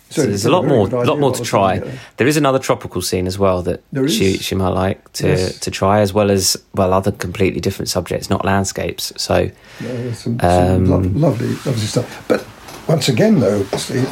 So 0.09 0.23
there's 0.23 0.47
a 0.47 0.51
lot 0.51 0.65
very 0.65 0.77
more, 0.89 1.05
lot 1.05 1.19
more 1.19 1.33
to 1.33 1.43
try. 1.43 1.81
There 2.17 2.29
is 2.29 2.37
another 2.37 2.61
tropical 2.61 3.03
scene 3.03 3.27
as 3.27 3.39
well 3.39 3.63
that 3.63 3.83
she 4.09 4.39
she 4.39 4.55
might 4.55 4.69
like 4.69 5.13
to 5.15 5.29
Yes. 5.29 5.59
to 5.61 5.71
try, 5.71 6.01
as 6.01 6.13
well 6.15 6.31
as 6.31 6.57
well 6.75 6.93
other 6.93 7.11
completely 7.11 7.61
different 7.61 7.89
subjects, 7.89 8.31
not 8.31 8.45
landscapes. 8.45 9.13
So 9.17 9.51
there's 9.81 10.19
some, 10.21 10.39
Um, 10.41 10.87
some 10.87 10.87
lo- 11.21 11.29
lovely, 11.29 11.49
lovely 11.67 11.87
stuff. 11.87 12.25
But 12.29 12.47
once 12.89 13.09
again, 13.09 13.41
though, 13.41 13.65
Steve, 13.77 14.09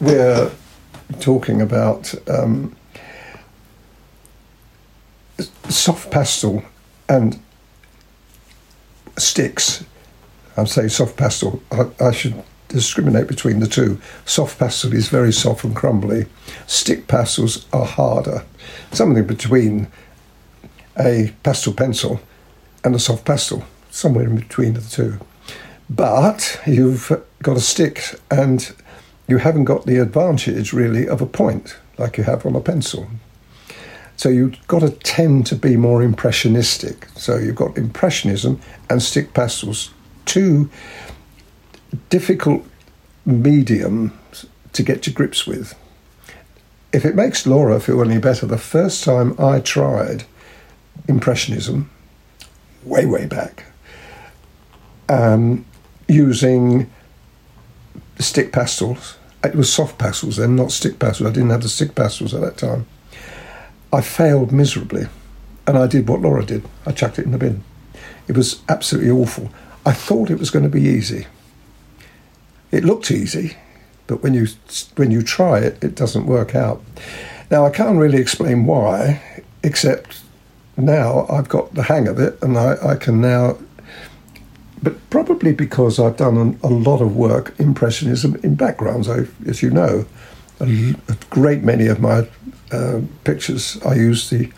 we're 0.00 0.50
talking 1.20 1.60
about 1.60 2.14
um, 2.28 2.74
soft 5.68 6.10
pastel 6.10 6.62
and 7.08 7.38
sticks. 9.18 9.84
I'm 10.56 10.66
saying 10.66 10.90
soft 10.90 11.16
pastel. 11.16 11.60
I, 11.72 11.86
I 12.00 12.12
should 12.12 12.42
discriminate 12.72 13.28
between 13.28 13.60
the 13.60 13.66
two. 13.66 14.00
Soft 14.24 14.58
pastel 14.58 14.92
is 14.92 15.08
very 15.08 15.32
soft 15.32 15.64
and 15.64 15.74
crumbly. 15.74 16.26
Stick 16.66 17.08
pastels 17.08 17.66
are 17.72 17.84
harder. 17.84 18.44
Something 18.92 19.26
between 19.26 19.88
a 20.98 21.32
pastel 21.42 21.72
pencil 21.72 22.20
and 22.84 22.94
a 22.94 22.98
soft 22.98 23.24
pastel, 23.24 23.64
somewhere 23.90 24.24
in 24.24 24.36
between 24.36 24.74
the 24.74 24.80
two. 24.80 25.18
But 25.88 26.60
you've 26.66 27.12
got 27.42 27.56
a 27.56 27.60
stick 27.60 28.14
and 28.30 28.74
you 29.28 29.38
haven't 29.38 29.64
got 29.64 29.86
the 29.86 29.98
advantage 29.98 30.72
really 30.72 31.06
of 31.08 31.20
a 31.20 31.26
point 31.26 31.76
like 31.98 32.16
you 32.18 32.24
have 32.24 32.44
on 32.44 32.56
a 32.56 32.60
pencil. 32.60 33.08
So 34.16 34.28
you've 34.28 34.66
got 34.66 34.80
to 34.80 34.90
tend 34.90 35.46
to 35.46 35.56
be 35.56 35.76
more 35.76 36.02
impressionistic. 36.02 37.08
So 37.16 37.36
you've 37.36 37.56
got 37.56 37.76
impressionism 37.76 38.60
and 38.88 39.02
stick 39.02 39.34
pastels, 39.34 39.90
two 40.26 40.70
difficult 42.10 42.66
mediums 43.24 44.46
to 44.72 44.82
get 44.82 45.02
to 45.02 45.10
grips 45.10 45.46
with. 45.46 45.74
If 46.92 47.04
it 47.04 47.14
makes 47.14 47.46
Laura 47.46 47.80
feel 47.80 48.02
any 48.02 48.18
better, 48.18 48.46
the 48.46 48.58
first 48.58 49.04
time 49.04 49.34
I 49.38 49.60
tried 49.60 50.24
impressionism, 51.08 51.90
way 52.84 53.06
way 53.06 53.26
back, 53.26 53.64
um, 55.08 55.64
using 56.08 56.90
stick 58.18 58.52
pastels. 58.52 59.16
It 59.42 59.54
was 59.54 59.72
soft 59.72 59.98
pastels 59.98 60.36
then, 60.36 60.54
not 60.54 60.70
stick 60.70 60.98
pastels. 60.98 61.28
I 61.28 61.32
didn't 61.32 61.50
have 61.50 61.62
the 61.62 61.68
stick 61.68 61.94
pastels 61.94 62.34
at 62.34 62.40
that 62.42 62.56
time. 62.56 62.86
I 63.92 64.00
failed 64.00 64.52
miserably, 64.52 65.06
and 65.66 65.76
I 65.76 65.86
did 65.86 66.08
what 66.08 66.20
Laura 66.20 66.44
did. 66.44 66.64
I 66.86 66.92
chucked 66.92 67.18
it 67.18 67.24
in 67.24 67.32
the 67.32 67.38
bin. 67.38 67.64
It 68.28 68.36
was 68.36 68.62
absolutely 68.68 69.10
awful. 69.10 69.50
I 69.84 69.92
thought 69.92 70.30
it 70.30 70.38
was 70.38 70.50
going 70.50 70.62
to 70.62 70.68
be 70.68 70.82
easy. 70.82 71.26
It 72.72 72.84
looked 72.84 73.10
easy, 73.10 73.56
but 74.06 74.22
when 74.22 74.34
you 74.34 74.46
when 74.96 75.10
you 75.10 75.22
try 75.22 75.58
it, 75.58 75.84
it 75.84 75.94
doesn't 75.94 76.26
work 76.26 76.54
out. 76.54 76.82
Now 77.50 77.66
I 77.66 77.70
can't 77.70 77.98
really 77.98 78.18
explain 78.18 78.64
why, 78.64 79.22
except 79.62 80.22
now 80.76 81.26
I've 81.28 81.50
got 81.50 81.74
the 81.74 81.82
hang 81.82 82.08
of 82.08 82.18
it, 82.18 82.42
and 82.42 82.56
I, 82.58 82.76
I 82.82 82.96
can 82.96 83.20
now. 83.20 83.58
But 84.82 84.94
probably 85.10 85.52
because 85.52 86.00
I've 86.00 86.16
done 86.16 86.58
a, 86.62 86.66
a 86.66 86.70
lot 86.70 87.00
of 87.00 87.14
work 87.14 87.54
impressionism 87.60 88.40
in 88.42 88.56
backgrounds, 88.56 89.08
I, 89.08 89.26
as 89.46 89.62
you 89.62 89.70
know, 89.70 90.06
a, 90.58 90.94
a 91.08 91.16
great 91.30 91.62
many 91.62 91.86
of 91.86 92.00
my 92.00 92.26
uh, 92.72 93.02
pictures 93.22 93.80
I 93.84 93.94
use 93.94 94.30
the, 94.30 94.50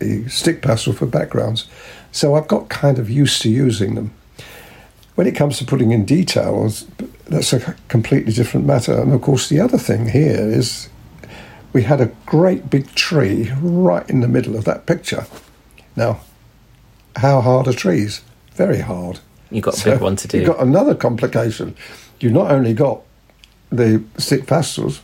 the 0.00 0.28
stick 0.28 0.60
pastel 0.60 0.92
for 0.92 1.06
backgrounds, 1.06 1.66
so 2.12 2.34
I've 2.34 2.48
got 2.48 2.68
kind 2.68 2.98
of 2.98 3.08
used 3.08 3.40
to 3.42 3.48
using 3.48 3.94
them. 3.94 4.12
When 5.14 5.26
it 5.26 5.34
comes 5.34 5.58
to 5.58 5.64
putting 5.64 5.92
in 5.92 6.04
details, 6.04 6.86
that's 7.28 7.52
a 7.52 7.76
completely 7.88 8.32
different 8.32 8.66
matter. 8.66 9.00
And 9.00 9.12
of 9.12 9.20
course, 9.20 9.48
the 9.48 9.60
other 9.60 9.78
thing 9.78 10.08
here 10.08 10.48
is 10.48 10.88
we 11.72 11.82
had 11.82 12.00
a 12.00 12.06
great 12.26 12.70
big 12.70 12.94
tree 12.94 13.52
right 13.60 14.08
in 14.08 14.20
the 14.20 14.28
middle 14.28 14.56
of 14.56 14.64
that 14.64 14.86
picture. 14.86 15.26
Now, 15.94 16.20
how 17.16 17.40
hard 17.40 17.68
are 17.68 17.72
trees? 17.72 18.22
Very 18.54 18.80
hard. 18.80 19.20
You've 19.50 19.64
got 19.64 19.74
a 19.74 19.80
so 19.80 19.90
big 19.92 20.00
one 20.00 20.16
to 20.16 20.28
do. 20.28 20.38
You've 20.38 20.46
got 20.48 20.60
another 20.60 20.94
complication. 20.94 21.76
You've 22.20 22.32
not 22.32 22.50
only 22.50 22.74
got 22.74 23.02
the 23.70 24.02
stick 24.16 24.46
pastels, 24.46 25.02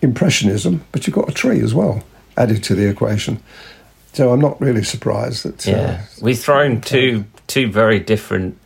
impressionism, 0.00 0.84
but 0.92 1.06
you've 1.06 1.16
got 1.16 1.28
a 1.28 1.32
tree 1.32 1.60
as 1.60 1.74
well 1.74 2.04
added 2.36 2.62
to 2.64 2.74
the 2.74 2.88
equation. 2.88 3.42
So 4.12 4.32
I'm 4.32 4.40
not 4.40 4.60
really 4.60 4.84
surprised 4.84 5.44
that. 5.44 5.66
Uh, 5.66 5.70
yeah, 5.70 5.76
uh, 5.76 6.04
we've 6.22 6.38
thrown 6.38 6.80
two 6.80 7.24
two 7.46 7.70
very 7.70 7.98
different 7.98 8.58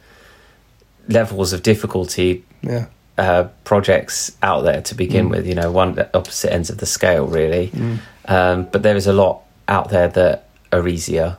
levels 1.08 1.52
of 1.52 1.62
difficulty 1.62 2.44
yeah. 2.62 2.86
uh, 3.16 3.48
projects 3.64 4.36
out 4.42 4.62
there 4.62 4.82
to 4.82 4.94
begin 4.94 5.26
mm. 5.26 5.30
with. 5.30 5.46
You 5.46 5.54
know, 5.54 5.70
one 5.70 5.98
at 5.98 6.14
opposite 6.14 6.52
ends 6.52 6.70
of 6.70 6.78
the 6.78 6.86
scale, 6.86 7.26
really. 7.26 7.68
Mm. 7.68 7.98
Um, 8.26 8.68
but 8.70 8.82
there 8.82 8.96
is 8.96 9.06
a 9.06 9.12
lot 9.12 9.42
out 9.66 9.90
there 9.90 10.08
that 10.08 10.48
are 10.72 10.86
easier 10.88 11.36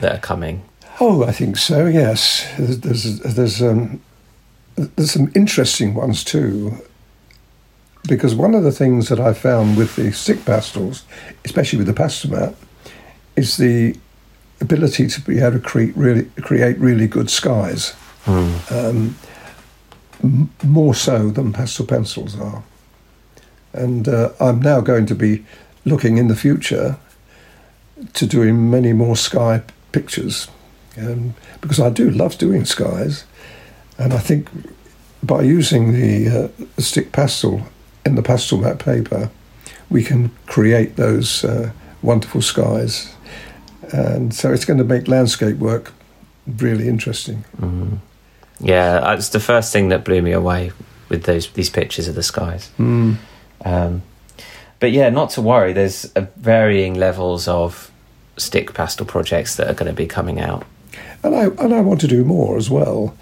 that 0.00 0.14
are 0.16 0.20
coming. 0.20 0.62
Oh, 1.00 1.24
I 1.24 1.32
think 1.32 1.56
so. 1.56 1.86
Yes, 1.86 2.46
there's 2.58 2.80
there's 2.80 3.20
there's, 3.20 3.62
um, 3.62 4.00
there's 4.76 5.12
some 5.12 5.30
interesting 5.34 5.94
ones 5.94 6.24
too. 6.24 6.78
Because 8.08 8.36
one 8.36 8.54
of 8.54 8.62
the 8.62 8.70
things 8.70 9.08
that 9.08 9.18
I 9.18 9.32
found 9.32 9.76
with 9.76 9.96
the 9.96 10.12
stick 10.12 10.44
pastels, 10.44 11.02
especially 11.44 11.78
with 11.78 11.88
the 11.88 11.92
Pastelmat, 11.92 12.54
is 13.34 13.56
the 13.56 13.96
ability 14.60 15.08
to 15.08 15.20
be 15.20 15.40
able 15.40 15.52
to 15.52 15.58
create 15.58 15.96
really 15.96 16.24
create 16.40 16.78
really 16.78 17.08
good 17.08 17.28
skies. 17.30 17.94
Mm. 18.24 18.72
Um, 18.72 19.16
m- 20.22 20.50
more 20.64 20.94
so 20.94 21.30
than 21.30 21.52
pastel 21.52 21.86
pencils 21.86 22.38
are. 22.38 22.62
And 23.72 24.08
uh, 24.08 24.30
I'm 24.40 24.60
now 24.60 24.80
going 24.80 25.06
to 25.06 25.14
be 25.14 25.44
looking 25.84 26.18
in 26.18 26.28
the 26.28 26.36
future 26.36 26.98
to 28.14 28.26
doing 28.26 28.70
many 28.70 28.92
more 28.92 29.16
sky 29.16 29.62
pictures 29.92 30.48
um, 30.98 31.34
because 31.60 31.80
I 31.80 31.90
do 31.90 32.10
love 32.10 32.38
doing 32.38 32.64
skies. 32.64 33.24
And 33.98 34.12
I 34.12 34.18
think 34.18 34.48
by 35.22 35.42
using 35.42 35.92
the, 35.92 36.50
uh, 36.78 36.80
stick 36.80 37.12
pastel 37.12 37.62
in 38.04 38.14
the 38.14 38.22
Pastelmat 38.22 38.78
paper, 38.78 39.30
we 39.90 40.02
can 40.02 40.30
create 40.46 40.96
those 40.96 41.44
uh, 41.44 41.72
wonderful 42.02 42.42
skies. 42.42 43.14
And 43.92 44.34
so 44.34 44.52
it's 44.52 44.64
going 44.64 44.78
to 44.78 44.84
make 44.84 45.08
landscape 45.08 45.56
work 45.56 45.92
really 46.46 46.88
interesting. 46.88 47.44
Mm. 47.60 47.98
Yeah, 48.60 49.12
it's 49.12 49.30
the 49.30 49.40
first 49.40 49.72
thing 49.72 49.88
that 49.88 50.04
blew 50.04 50.22
me 50.22 50.32
away 50.32 50.72
with 51.08 51.24
those 51.24 51.50
these 51.50 51.70
pictures 51.70 52.08
of 52.08 52.14
the 52.14 52.22
skies. 52.22 52.70
Mm. 52.78 53.16
Um, 53.64 54.02
but 54.80 54.92
yeah, 54.92 55.10
not 55.10 55.30
to 55.30 55.42
worry. 55.42 55.72
There's 55.72 56.12
varying 56.36 56.94
levels 56.94 57.48
of 57.48 57.90
stick 58.36 58.74
pastel 58.74 59.06
projects 59.06 59.56
that 59.56 59.68
are 59.68 59.74
going 59.74 59.90
to 59.90 59.96
be 59.96 60.06
coming 60.06 60.40
out, 60.40 60.64
and 61.22 61.34
I 61.34 61.44
and 61.62 61.74
I 61.74 61.80
want 61.80 62.00
to 62.02 62.08
do 62.08 62.24
more 62.24 62.56
as 62.56 62.70
well. 62.70 63.16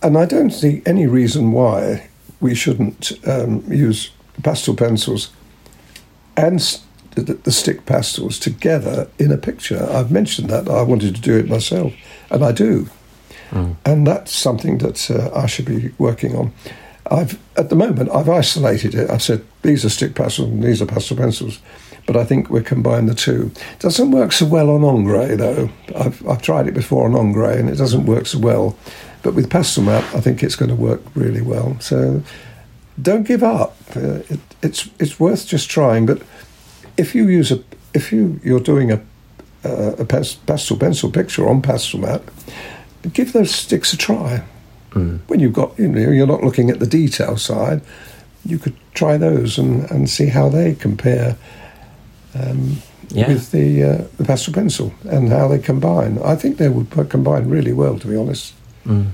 And 0.00 0.16
I 0.16 0.26
don't 0.26 0.50
see 0.50 0.82
any 0.86 1.06
reason 1.06 1.50
why 1.50 2.08
we 2.40 2.54
shouldn't 2.54 3.12
um, 3.26 3.64
use 3.72 4.12
pastel 4.44 4.76
pencils 4.76 5.30
and 6.36 6.60
the, 7.16 7.34
the 7.34 7.50
stick 7.50 7.84
pastels 7.84 8.38
together 8.38 9.10
in 9.18 9.32
a 9.32 9.36
picture. 9.36 9.88
I've 9.90 10.12
mentioned 10.12 10.50
that 10.50 10.68
I 10.68 10.82
wanted 10.82 11.16
to 11.16 11.20
do 11.20 11.36
it 11.36 11.48
myself, 11.48 11.92
and 12.30 12.44
I 12.44 12.52
do. 12.52 12.88
And 13.84 14.06
that's 14.06 14.32
something 14.32 14.78
that 14.78 15.10
uh, 15.10 15.30
I 15.34 15.46
should 15.46 15.64
be 15.64 15.92
working 15.98 16.36
on. 16.36 16.52
I've 17.10 17.38
at 17.56 17.70
the 17.70 17.76
moment 17.76 18.10
I've 18.10 18.28
isolated 18.28 18.94
it. 18.94 19.10
I've 19.10 19.22
said 19.22 19.44
these 19.62 19.84
are 19.84 19.88
stick 19.88 20.14
pastels 20.14 20.50
and 20.50 20.62
these 20.62 20.82
are 20.82 20.86
pastel 20.86 21.16
pencils, 21.16 21.58
but 22.06 22.16
I 22.16 22.24
think 22.24 22.50
we 22.50 22.62
combine 22.62 23.06
the 23.06 23.14
two. 23.14 23.50
It 23.72 23.78
doesn't 23.80 24.10
work 24.10 24.32
so 24.32 24.46
well 24.46 24.70
on 24.70 24.82
Ingres 24.82 25.38
though. 25.38 25.70
I've 25.96 26.26
I've 26.28 26.42
tried 26.42 26.68
it 26.68 26.74
before 26.74 27.06
on 27.06 27.14
Ingres 27.14 27.60
and 27.60 27.70
it 27.70 27.76
doesn't 27.76 28.06
work 28.06 28.26
so 28.26 28.38
well. 28.38 28.76
But 29.22 29.34
with 29.34 29.48
Pastelmat, 29.48 30.14
I 30.14 30.20
think 30.20 30.42
it's 30.42 30.54
going 30.54 30.68
to 30.68 30.76
work 30.76 31.02
really 31.14 31.42
well. 31.42 31.78
So 31.80 32.22
don't 33.00 33.24
give 33.24 33.42
up. 33.42 33.76
Uh, 33.96 34.20
it, 34.28 34.40
it's 34.62 34.90
it's 34.98 35.18
worth 35.18 35.46
just 35.46 35.70
trying. 35.70 36.06
But 36.06 36.22
if 36.96 37.14
you 37.14 37.28
use 37.28 37.50
a 37.50 37.62
if 37.94 38.12
you 38.12 38.40
you're 38.44 38.60
doing 38.60 38.92
a 38.92 39.00
uh, 39.64 39.96
a 39.98 40.04
pastel 40.04 40.76
pencil 40.76 41.10
picture 41.10 41.48
on 41.48 41.62
Pastelmat 41.62 42.22
give 43.12 43.32
those 43.32 43.50
sticks 43.50 43.92
a 43.92 43.96
try. 43.96 44.42
Mm. 44.90 45.20
When 45.26 45.40
you've 45.40 45.52
got, 45.52 45.78
you 45.78 45.88
know, 45.88 46.10
you're 46.10 46.26
not 46.26 46.42
looking 46.42 46.70
at 46.70 46.78
the 46.78 46.86
detail 46.86 47.36
side, 47.36 47.82
you 48.44 48.58
could 48.58 48.76
try 48.94 49.16
those 49.16 49.58
and, 49.58 49.90
and 49.90 50.08
see 50.08 50.26
how 50.26 50.48
they 50.48 50.74
compare 50.74 51.36
um, 52.34 52.78
yeah. 53.10 53.28
with 53.28 53.50
the 53.50 53.82
uh, 53.82 54.04
the 54.16 54.24
pastel 54.24 54.54
pencil 54.54 54.92
and 55.04 55.28
how 55.28 55.48
they 55.48 55.58
combine. 55.58 56.18
I 56.18 56.36
think 56.36 56.56
they 56.56 56.68
would 56.68 56.90
combine 57.10 57.48
really 57.48 57.72
well, 57.72 57.98
to 57.98 58.06
be 58.06 58.16
honest. 58.16 58.54
Mm. 58.84 59.10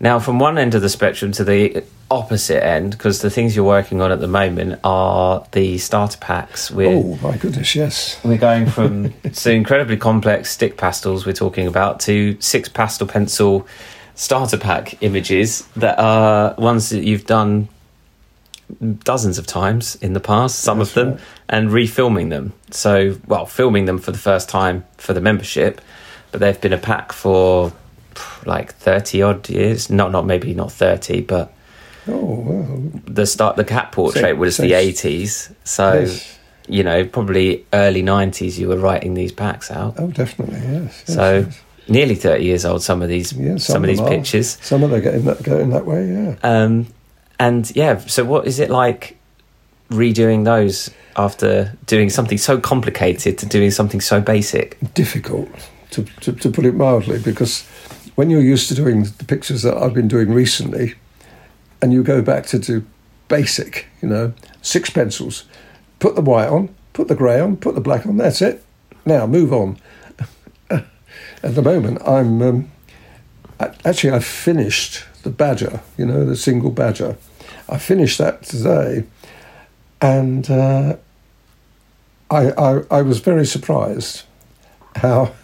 Now, 0.00 0.18
from 0.18 0.38
one 0.38 0.58
end 0.58 0.74
of 0.74 0.82
the 0.82 0.88
spectrum 0.88 1.32
to 1.32 1.44
the 1.44 1.84
opposite 2.10 2.64
end, 2.64 2.92
because 2.92 3.20
the 3.22 3.30
things 3.30 3.56
you're 3.56 3.64
working 3.64 4.00
on 4.00 4.12
at 4.12 4.20
the 4.20 4.28
moment 4.28 4.80
are 4.84 5.46
the 5.52 5.78
starter 5.78 6.18
packs. 6.18 6.70
We're, 6.70 6.88
oh 6.88 7.18
my 7.22 7.36
goodness, 7.36 7.74
yes. 7.74 8.20
We're 8.24 8.38
going 8.38 8.66
from 8.66 9.12
so 9.32 9.50
incredibly 9.50 9.96
complex 9.96 10.50
stick 10.50 10.76
pastels 10.76 11.26
we're 11.26 11.32
talking 11.32 11.66
about 11.66 12.00
to 12.00 12.36
six 12.40 12.68
pastel 12.68 13.06
pencil 13.06 13.66
starter 14.14 14.58
pack 14.58 15.02
images 15.02 15.66
that 15.76 15.98
are 15.98 16.54
ones 16.56 16.90
that 16.90 17.04
you've 17.04 17.26
done 17.26 17.68
dozens 19.02 19.38
of 19.38 19.46
times 19.46 19.96
in 19.96 20.12
the 20.12 20.20
past, 20.20 20.60
some 20.60 20.78
That's 20.78 20.90
of 20.90 20.94
them, 20.94 21.10
right. 21.10 21.20
and 21.48 21.70
refilming 21.70 22.30
them. 22.30 22.52
So, 22.70 23.18
well, 23.26 23.46
filming 23.46 23.84
them 23.84 23.98
for 23.98 24.12
the 24.12 24.18
first 24.18 24.48
time 24.48 24.84
for 24.96 25.12
the 25.12 25.20
membership, 25.20 25.80
but 26.30 26.40
they've 26.40 26.60
been 26.60 26.72
a 26.72 26.78
pack 26.78 27.12
for 27.12 27.72
like 28.46 28.72
30 28.74 29.22
odd 29.22 29.48
years 29.48 29.90
not 29.90 30.12
not 30.12 30.26
maybe 30.26 30.54
not 30.54 30.70
30 30.70 31.22
but 31.22 31.53
oh 32.08 32.40
well. 32.40 32.92
the 33.06 33.26
start 33.26 33.56
the 33.56 33.64
cat 33.64 33.92
portrait 33.92 34.36
was 34.36 34.56
the 34.56 34.72
80s 34.72 35.54
so 35.64 36.00
yes. 36.00 36.38
you 36.68 36.82
know 36.82 37.04
probably 37.04 37.66
early 37.72 38.02
90s 38.02 38.58
you 38.58 38.68
were 38.68 38.78
writing 38.78 39.14
these 39.14 39.32
packs 39.32 39.70
out 39.70 39.94
oh 39.98 40.08
definitely 40.08 40.60
yes, 40.60 41.04
yes 41.06 41.14
so 41.14 41.38
yes. 41.38 41.60
nearly 41.88 42.14
30 42.14 42.44
years 42.44 42.64
old 42.64 42.82
some 42.82 43.02
of 43.02 43.08
these 43.08 43.32
yeah, 43.32 43.52
some, 43.52 43.58
some 43.58 43.84
of 43.84 43.88
these 43.88 44.00
are. 44.00 44.08
pictures 44.08 44.58
some 44.60 44.82
of 44.82 44.90
them 44.90 45.02
getting 45.02 45.24
that 45.24 45.42
going 45.42 45.70
that 45.70 45.86
way 45.86 46.06
yeah 46.06 46.36
um 46.42 46.86
and 47.38 47.74
yeah 47.74 47.98
so 47.98 48.24
what 48.24 48.46
is 48.46 48.58
it 48.58 48.70
like 48.70 49.16
redoing 49.90 50.44
those 50.44 50.90
after 51.16 51.76
doing 51.86 52.10
something 52.10 52.38
so 52.38 52.58
complicated 52.58 53.38
to 53.38 53.46
doing 53.46 53.70
something 53.70 54.00
so 54.00 54.20
basic 54.20 54.76
difficult 54.94 55.48
to, 55.90 56.02
to, 56.20 56.32
to 56.32 56.50
put 56.50 56.64
it 56.64 56.74
mildly 56.74 57.18
because 57.20 57.64
when 58.14 58.30
you're 58.30 58.40
used 58.40 58.68
to 58.68 58.74
doing 58.74 59.04
the 59.04 59.24
pictures 59.24 59.62
that 59.62 59.76
I've 59.76 59.94
been 59.94 60.08
doing 60.08 60.32
recently, 60.32 60.94
and 61.84 61.92
you 61.92 62.02
go 62.02 62.22
back 62.22 62.46
to 62.46 62.58
do 62.58 62.82
basic, 63.28 63.84
you 64.00 64.08
know, 64.08 64.32
six 64.62 64.88
pencils, 64.88 65.44
put 65.98 66.14
the 66.14 66.22
white 66.22 66.48
on, 66.48 66.74
put 66.94 67.08
the 67.08 67.14
grey 67.14 67.38
on, 67.38 67.58
put 67.58 67.74
the 67.74 67.80
black 67.82 68.06
on, 68.06 68.16
that's 68.16 68.40
it. 68.40 68.64
Now 69.04 69.26
move 69.26 69.52
on. 69.52 69.76
At 70.70 71.54
the 71.54 71.60
moment, 71.60 72.00
I'm 72.06 72.40
um, 72.40 72.70
actually 73.84 74.12
I 74.14 74.20
finished 74.20 75.04
the 75.24 75.28
badger, 75.28 75.82
you 75.98 76.06
know, 76.06 76.24
the 76.24 76.36
single 76.36 76.70
badger. 76.70 77.18
I 77.68 77.76
finished 77.76 78.16
that 78.16 78.44
today, 78.44 79.04
and 80.00 80.50
uh, 80.50 80.96
I, 82.30 82.50
I 82.52 82.80
I 82.90 83.02
was 83.02 83.20
very 83.20 83.44
surprised 83.44 84.22
how 84.96 85.34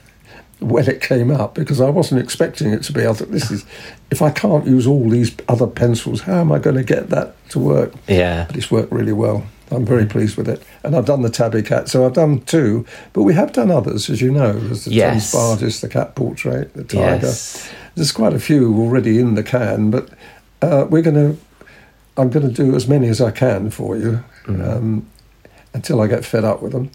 when 0.61 0.89
it 0.89 1.01
came 1.01 1.31
up 1.31 1.55
because 1.55 1.81
I 1.81 1.91
wasn't 1.91 2.21
expecting 2.21 2.73
it 2.73 2.83
to 2.85 2.93
be. 2.93 3.07
I 3.07 3.13
thought 3.13 3.31
this 3.31 3.51
is 3.51 3.65
if 4.11 4.23
I 4.23 4.31
can't 4.31 4.67
use 4.67 4.87
all 4.87 5.09
these 5.09 5.35
other 5.49 5.67
pencils, 5.67 6.23
how 6.23 6.41
am 6.41 6.53
I 6.53 6.59
going 6.59 6.77
to 6.77 6.85
get 6.85 7.11
that 7.11 7.35
to 7.51 7.59
work? 7.59 7.93
Yeah, 8.09 8.45
but 8.47 8.57
it's 8.57 8.71
worked 8.71 8.93
really 8.93 9.13
well. 9.13 9.47
I'm 9.73 9.87
very 9.87 10.05
pleased 10.05 10.37
with 10.37 10.49
it, 10.49 10.63
and 10.83 10.97
I've 10.97 11.07
done 11.07 11.23
the 11.23 11.31
tabby 11.31 11.63
cat, 11.63 11.89
so 11.89 12.05
I've 12.05 12.15
done 12.15 12.41
two, 12.41 12.85
but 13.13 13.23
we 13.23 13.35
have 13.35 13.53
done 13.53 13.71
others, 13.71 14.11
as 14.11 14.21
you 14.21 14.33
know. 14.33 14.53
There's 14.53 14.85
the 14.85 14.91
yes. 14.91 15.31
Thames 15.31 15.81
the 15.81 15.89
cat 15.89 16.17
portrait, 16.17 16.75
the 16.75 16.83
tiger. 16.83 17.27
Yes. 17.27 17.71
There's 17.95 18.13
quite 18.13 18.35
a 18.35 18.41
few 18.41 18.77
already 18.81 19.21
in 19.21 19.35
the 19.35 19.45
can, 19.45 19.91
but 19.91 20.11
uh, 20.63 20.87
we're 20.89 21.03
going 21.03 21.35
to. 21.35 21.41
I'm 22.17 22.29
going 22.29 22.47
to 22.47 22.53
do 22.53 22.75
as 22.75 22.89
many 22.89 23.09
as 23.09 23.21
I 23.21 23.31
can 23.31 23.71
for 23.71 23.97
you. 23.97 24.25
Mm. 24.47 24.69
Um, 24.69 25.11
until 25.73 26.01
I 26.01 26.07
get 26.07 26.25
fed 26.25 26.45
up 26.45 26.63
with 26.63 26.73
them. 26.73 26.91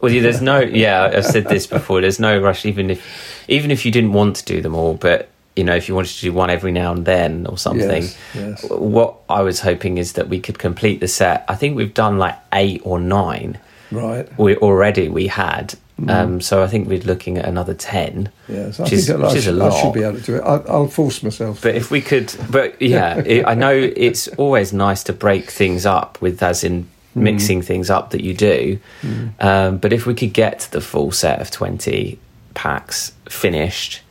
Well, 0.00 0.12
yeah, 0.12 0.22
there's 0.22 0.40
no. 0.40 0.60
Yeah, 0.60 1.10
I've 1.14 1.26
said 1.26 1.46
this 1.48 1.66
before. 1.66 2.00
There's 2.00 2.20
no 2.20 2.40
rush, 2.40 2.64
even 2.64 2.90
if, 2.90 3.44
even 3.48 3.70
if 3.70 3.84
you 3.84 3.92
didn't 3.92 4.12
want 4.12 4.36
to 4.36 4.44
do 4.44 4.60
them 4.60 4.74
all, 4.74 4.94
but 4.94 5.28
you 5.56 5.64
know, 5.64 5.74
if 5.74 5.88
you 5.88 5.94
wanted 5.94 6.14
to 6.14 6.20
do 6.20 6.32
one 6.32 6.48
every 6.48 6.72
now 6.72 6.92
and 6.92 7.04
then 7.04 7.46
or 7.46 7.58
something. 7.58 8.02
Yes, 8.02 8.18
yes. 8.34 8.70
What 8.70 9.16
I 9.28 9.42
was 9.42 9.60
hoping 9.60 9.98
is 9.98 10.14
that 10.14 10.28
we 10.28 10.40
could 10.40 10.58
complete 10.58 11.00
the 11.00 11.08
set. 11.08 11.44
I 11.48 11.54
think 11.54 11.76
we've 11.76 11.92
done 11.92 12.18
like 12.18 12.38
eight 12.52 12.80
or 12.84 12.98
nine. 12.98 13.58
Right. 13.90 14.26
We 14.38 14.56
already 14.56 15.08
we 15.08 15.26
had. 15.26 15.74
Um, 16.08 16.40
so 16.40 16.62
I 16.62 16.66
think 16.66 16.88
we're 16.88 17.00
looking 17.00 17.36
at 17.36 17.44
another 17.44 17.74
ten. 17.74 18.30
Yes, 18.48 18.80
I 18.80 18.84
which 18.84 18.90
think 18.90 19.00
is, 19.00 19.10
I, 19.10 19.16
which 19.16 19.34
is 19.34 19.46
a 19.48 19.52
lot. 19.52 19.72
I 19.72 19.82
should 19.82 19.92
be 19.92 20.02
able 20.02 20.18
to 20.18 20.24
do 20.24 20.36
it. 20.36 20.40
I, 20.40 20.54
I'll 20.68 20.88
force 20.88 21.22
myself. 21.22 21.60
But 21.60 21.74
if 21.74 21.90
we 21.90 22.00
could, 22.00 22.34
but 22.50 22.80
yeah, 22.80 23.18
it, 23.18 23.46
I 23.46 23.54
know 23.54 23.74
it's 23.74 24.26
always 24.38 24.72
nice 24.72 25.02
to 25.04 25.12
break 25.12 25.50
things 25.50 25.84
up 25.84 26.18
with, 26.22 26.42
as 26.42 26.64
in 26.64 26.88
mixing 27.14 27.62
things 27.62 27.90
up 27.90 28.10
that 28.10 28.22
you 28.22 28.34
do. 28.34 28.78
Um, 29.40 29.78
but 29.78 29.92
if 29.92 30.06
we 30.06 30.14
could 30.14 30.32
get 30.32 30.68
the 30.70 30.80
full 30.80 31.10
set 31.12 31.40
of 31.40 31.50
20 31.50 32.18
packs 32.54 33.12
finished, 33.28 34.02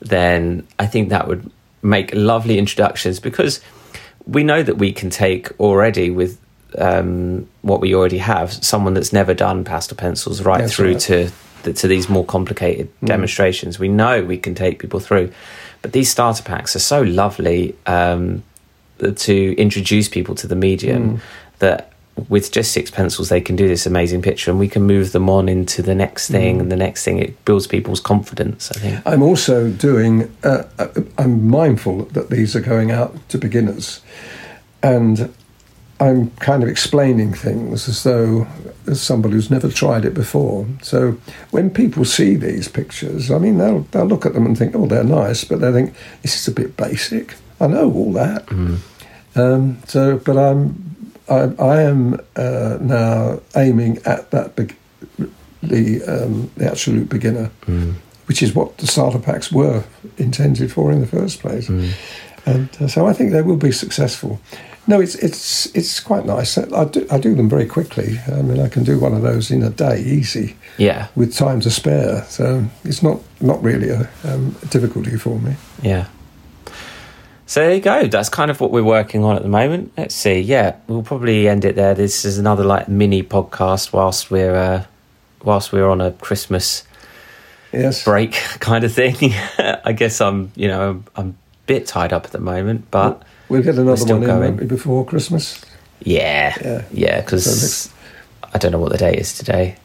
then 0.00 0.66
I 0.78 0.86
think 0.86 1.08
that 1.08 1.26
would 1.26 1.50
make 1.82 2.14
lovely 2.14 2.58
introductions 2.58 3.20
because 3.20 3.60
we 4.26 4.42
know 4.42 4.62
that 4.62 4.78
we 4.78 4.92
can 4.92 5.10
take 5.10 5.58
already 5.60 6.10
with 6.10 6.38
um, 6.78 7.48
what 7.62 7.80
we 7.80 7.94
already 7.94 8.18
have 8.18 8.52
someone 8.52 8.94
that's 8.94 9.12
never 9.12 9.34
done 9.34 9.64
pastel 9.64 9.96
pencils 9.96 10.42
right 10.42 10.60
That's 10.60 10.74
through 10.74 10.92
right. 10.92 11.00
to 11.00 11.30
to 11.72 11.88
these 11.88 12.10
more 12.10 12.26
complicated 12.26 12.90
demonstrations. 13.04 13.78
We 13.78 13.88
know 13.88 14.22
we 14.22 14.36
can 14.36 14.54
take 14.54 14.78
people 14.78 15.00
through, 15.00 15.32
but 15.80 15.92
these 15.92 16.10
starter 16.10 16.42
packs 16.42 16.76
are 16.76 16.80
so 16.80 17.00
lovely 17.00 17.74
um, 17.86 18.42
to 18.98 19.56
introduce 19.56 20.06
people 20.06 20.34
to 20.34 20.46
the 20.46 20.56
medium 20.56 21.22
that 21.60 21.93
with 22.28 22.52
just 22.52 22.72
six 22.72 22.90
pencils 22.90 23.28
they 23.28 23.40
can 23.40 23.56
do 23.56 23.66
this 23.66 23.86
amazing 23.86 24.22
picture 24.22 24.50
and 24.50 24.60
we 24.60 24.68
can 24.68 24.82
move 24.82 25.12
them 25.12 25.28
on 25.28 25.48
into 25.48 25.82
the 25.82 25.94
next 25.94 26.30
thing 26.30 26.60
and 26.60 26.70
the 26.70 26.76
next 26.76 27.04
thing 27.04 27.18
it 27.18 27.44
builds 27.44 27.66
people's 27.66 28.00
confidence 28.00 28.70
i 28.70 28.78
think 28.78 28.94
I'm 29.06 29.22
also 29.22 29.70
doing. 29.70 30.34
Uh, 30.42 30.64
uh, 30.78 30.88
I'm 31.18 31.48
mindful 31.48 32.04
that 32.06 32.30
these 32.30 32.56
are 32.56 32.60
going 32.60 32.90
out 32.90 33.16
to 33.28 33.38
beginners, 33.38 34.00
and 34.82 35.32
I'm 36.00 36.30
kind 36.32 36.62
of 36.62 36.68
explaining 36.68 37.34
things 37.34 37.88
as 37.88 38.02
though 38.02 38.46
as 38.86 39.00
somebody 39.00 39.34
who's 39.34 39.50
never 39.50 39.68
tried 39.68 40.04
it 40.04 40.14
before. 40.14 40.66
So 40.82 41.18
when 41.50 41.70
people 41.70 42.04
see 42.04 42.36
these 42.36 42.68
pictures, 42.68 43.30
I 43.30 43.38
mean, 43.38 43.58
they'll 43.58 43.80
they'll 43.90 44.06
look 44.06 44.26
at 44.26 44.34
them 44.34 44.46
and 44.46 44.56
think, 44.56 44.74
"Oh, 44.74 44.86
they're 44.86 45.04
nice," 45.04 45.44
but 45.44 45.60
they 45.60 45.72
think 45.72 45.94
this 46.22 46.34
is 46.40 46.48
a 46.48 46.52
bit 46.52 46.76
basic. 46.76 47.34
I 47.60 47.66
know 47.66 47.92
all 47.92 48.12
that. 48.14 48.50
Um, 49.36 49.78
so, 49.86 50.18
but 50.18 50.36
I'm 50.36 50.93
I, 51.28 51.52
I 51.58 51.82
am 51.82 52.20
uh, 52.36 52.78
now 52.80 53.40
aiming 53.56 53.98
at 54.04 54.30
that 54.30 54.56
big, 54.56 54.76
the 55.62 56.02
um, 56.04 56.50
the 56.56 56.70
absolute 56.70 57.08
beginner, 57.08 57.50
which 58.26 58.42
is 58.42 58.54
what 58.54 58.78
the 58.78 58.86
starter 58.86 59.18
packs 59.18 59.50
were 59.52 59.84
intended 60.18 60.72
for 60.72 60.92
in 60.92 61.00
the 61.00 61.06
first 61.06 61.40
place. 61.40 61.68
And 62.46 62.68
uh, 62.80 62.88
so 62.88 63.06
I 63.06 63.14
think 63.14 63.32
they 63.32 63.42
will 63.42 63.56
be 63.56 63.72
successful. 63.72 64.38
No, 64.86 65.00
it's 65.00 65.14
it's 65.14 65.74
it's 65.74 65.98
quite 65.98 66.26
nice. 66.26 66.58
I 66.58 66.84
do 66.84 67.06
I 67.10 67.18
do 67.18 67.34
them 67.34 67.48
very 67.48 67.64
quickly. 67.66 68.18
I 68.26 68.42
mean, 68.42 68.60
I 68.60 68.68
can 68.68 68.84
do 68.84 68.98
one 68.98 69.14
of 69.14 69.22
those 69.22 69.50
in 69.50 69.62
a 69.62 69.70
day, 69.70 70.00
easy, 70.00 70.56
yeah 70.76 71.06
with 71.16 71.34
time 71.34 71.60
to 71.60 71.70
spare. 71.70 72.24
So 72.28 72.64
it's 72.84 73.02
not 73.02 73.20
not 73.40 73.62
really 73.62 73.88
a 73.88 74.10
um, 74.24 74.54
difficulty 74.68 75.16
for 75.16 75.38
me. 75.40 75.54
yeah 75.82 76.06
so 77.46 77.60
there 77.60 77.74
you 77.74 77.80
go 77.80 78.06
that's 78.06 78.28
kind 78.28 78.50
of 78.50 78.60
what 78.60 78.70
we're 78.70 78.82
working 78.82 79.22
on 79.24 79.36
at 79.36 79.42
the 79.42 79.48
moment 79.48 79.92
let's 79.96 80.14
see 80.14 80.40
yeah 80.40 80.76
we'll 80.86 81.02
probably 81.02 81.46
end 81.48 81.64
it 81.64 81.76
there 81.76 81.94
this 81.94 82.24
is 82.24 82.38
another 82.38 82.64
like 82.64 82.88
mini 82.88 83.22
podcast 83.22 83.92
whilst 83.92 84.30
we're 84.30 84.54
uh 84.54 84.84
whilst 85.42 85.72
we're 85.72 85.88
on 85.88 86.00
a 86.00 86.10
christmas 86.12 86.84
Yes. 87.72 88.04
break 88.04 88.32
kind 88.60 88.84
of 88.84 88.92
thing 88.92 89.16
i 89.84 89.92
guess 89.92 90.20
i'm 90.20 90.52
you 90.56 90.68
know 90.68 90.90
i'm, 90.90 91.04
I'm 91.16 91.28
a 91.30 91.34
bit 91.66 91.86
tied 91.86 92.12
up 92.12 92.24
at 92.24 92.32
the 92.32 92.38
moment 92.40 92.90
but 92.90 93.22
We'll 93.50 93.62
get 93.62 93.74
another 93.76 94.02
one 94.04 94.22
in 94.22 94.26
going. 94.56 94.66
before 94.68 95.04
Christmas. 95.04 95.62
Yeah, 96.00 96.56
Yeah. 96.64 96.82
yeah, 96.90 97.20
because 97.20 97.44
So 97.44 97.90
I 98.54 98.58
don't 98.58 98.72
know 98.72 98.78
what 98.78 98.90
the 98.90 98.96
date 98.98 99.18
is 99.18 99.36
today. 99.36 99.76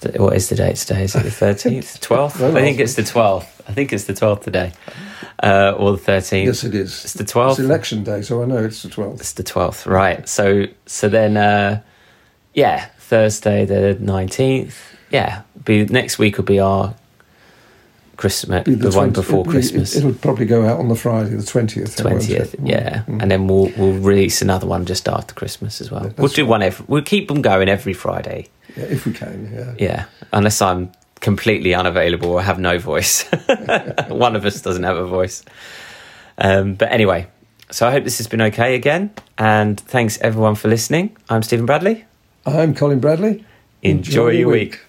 The- 0.00 0.20
what 0.20 0.34
is 0.34 0.48
the 0.48 0.56
date 0.56 0.74
today? 0.76 1.04
Is 1.04 1.14
it 1.14 1.22
the 1.22 1.30
thirteenth, 1.44 2.00
twelfth? 2.00 2.42
I 2.42 2.50
think 2.52 2.80
it's 2.80 2.94
the 2.94 3.04
twelfth. 3.04 3.62
I 3.68 3.72
think 3.72 3.92
it's 3.92 4.04
the 4.04 4.14
twelfth 4.14 4.42
today, 4.42 4.72
uh, 5.42 5.74
or 5.76 5.92
the 5.92 5.98
thirteenth. 5.98 6.46
Yes, 6.46 6.64
it 6.64 6.74
is. 6.74 7.04
It's 7.04 7.14
the 7.14 7.24
12th? 7.24 7.50
It's 7.52 7.58
election 7.60 8.04
day, 8.04 8.22
so 8.22 8.42
I 8.42 8.46
know 8.46 8.64
it's 8.64 8.82
the 8.82 8.88
twelfth. 8.88 9.20
It's 9.20 9.32
the 9.32 9.42
twelfth, 9.42 9.86
right? 9.86 10.28
So, 10.28 10.66
so 10.86 11.08
then, 11.08 11.36
uh, 11.36 11.82
yeah, 12.54 12.86
Thursday 12.98 13.64
the 13.64 13.96
nineteenth. 14.00 14.78
Yeah, 15.10 15.42
be 15.64 15.84
next 15.86 16.18
week 16.18 16.36
will 16.36 16.44
be 16.44 16.60
our 16.60 16.94
Christmas, 18.16 18.64
the, 18.64 18.90
one 18.90 19.10
before 19.10 19.44
Christmas. 19.44 19.96
It, 19.96 20.04
will 20.04 20.14
probably 20.14 20.46
go 20.46 20.66
out 20.66 20.78
on 20.78 20.88
the 20.88 20.94
Friday, 20.94 21.30
the 21.30 21.42
twentieth. 21.42 21.96
twentieth, 21.96 22.54
yeah, 22.62 23.04
and 23.08 23.30
then 23.30 23.48
we'll 23.48 23.72
we'll 23.76 23.92
release 23.92 24.40
another 24.40 24.66
one 24.66 24.84
just 24.86 25.08
after 25.08 25.34
Christmas 25.34 25.80
as 25.80 25.90
well. 25.90 26.06
Yeah, 26.06 26.12
we'll 26.18 26.28
do 26.28 26.46
one 26.46 26.62
every. 26.62 26.84
We'll 26.88 27.02
keep 27.02 27.28
them 27.28 27.42
going 27.42 27.68
every 27.68 27.92
Friday. 27.92 28.48
yeah, 28.76 28.84
if 28.84 29.06
we 29.06 29.12
can. 29.12 29.52
Yeah. 29.52 29.74
Yeah, 29.78 30.04
unless 30.32 30.62
I'm 30.62 30.92
completely 31.20 31.74
unavailable 31.74 32.30
or 32.30 32.42
have 32.42 32.58
no 32.58 32.78
voice. 32.78 33.22
one 34.08 34.36
of 34.36 34.44
us 34.44 34.60
doesn't 34.60 34.84
have 34.84 34.96
a 34.96 35.06
voice. 35.06 35.44
Um, 36.38 36.74
but 36.74 36.90
anyway, 36.90 37.26
so 37.70 37.86
I 37.86 37.90
hope 37.90 38.04
this 38.04 38.18
has 38.18 38.26
been 38.26 38.42
okay 38.42 38.74
again, 38.74 39.10
and 39.38 39.80
thanks 39.80 40.18
everyone 40.20 40.54
for 40.54 40.68
listening. 40.68 41.16
I'm 41.28 41.42
Stephen 41.42 41.66
Bradley. 41.66 42.04
I'm 42.46 42.74
Colin 42.74 43.00
Bradley. 43.00 43.44
Enjoy, 43.82 44.30
your 44.30 44.48
week. 44.48 44.80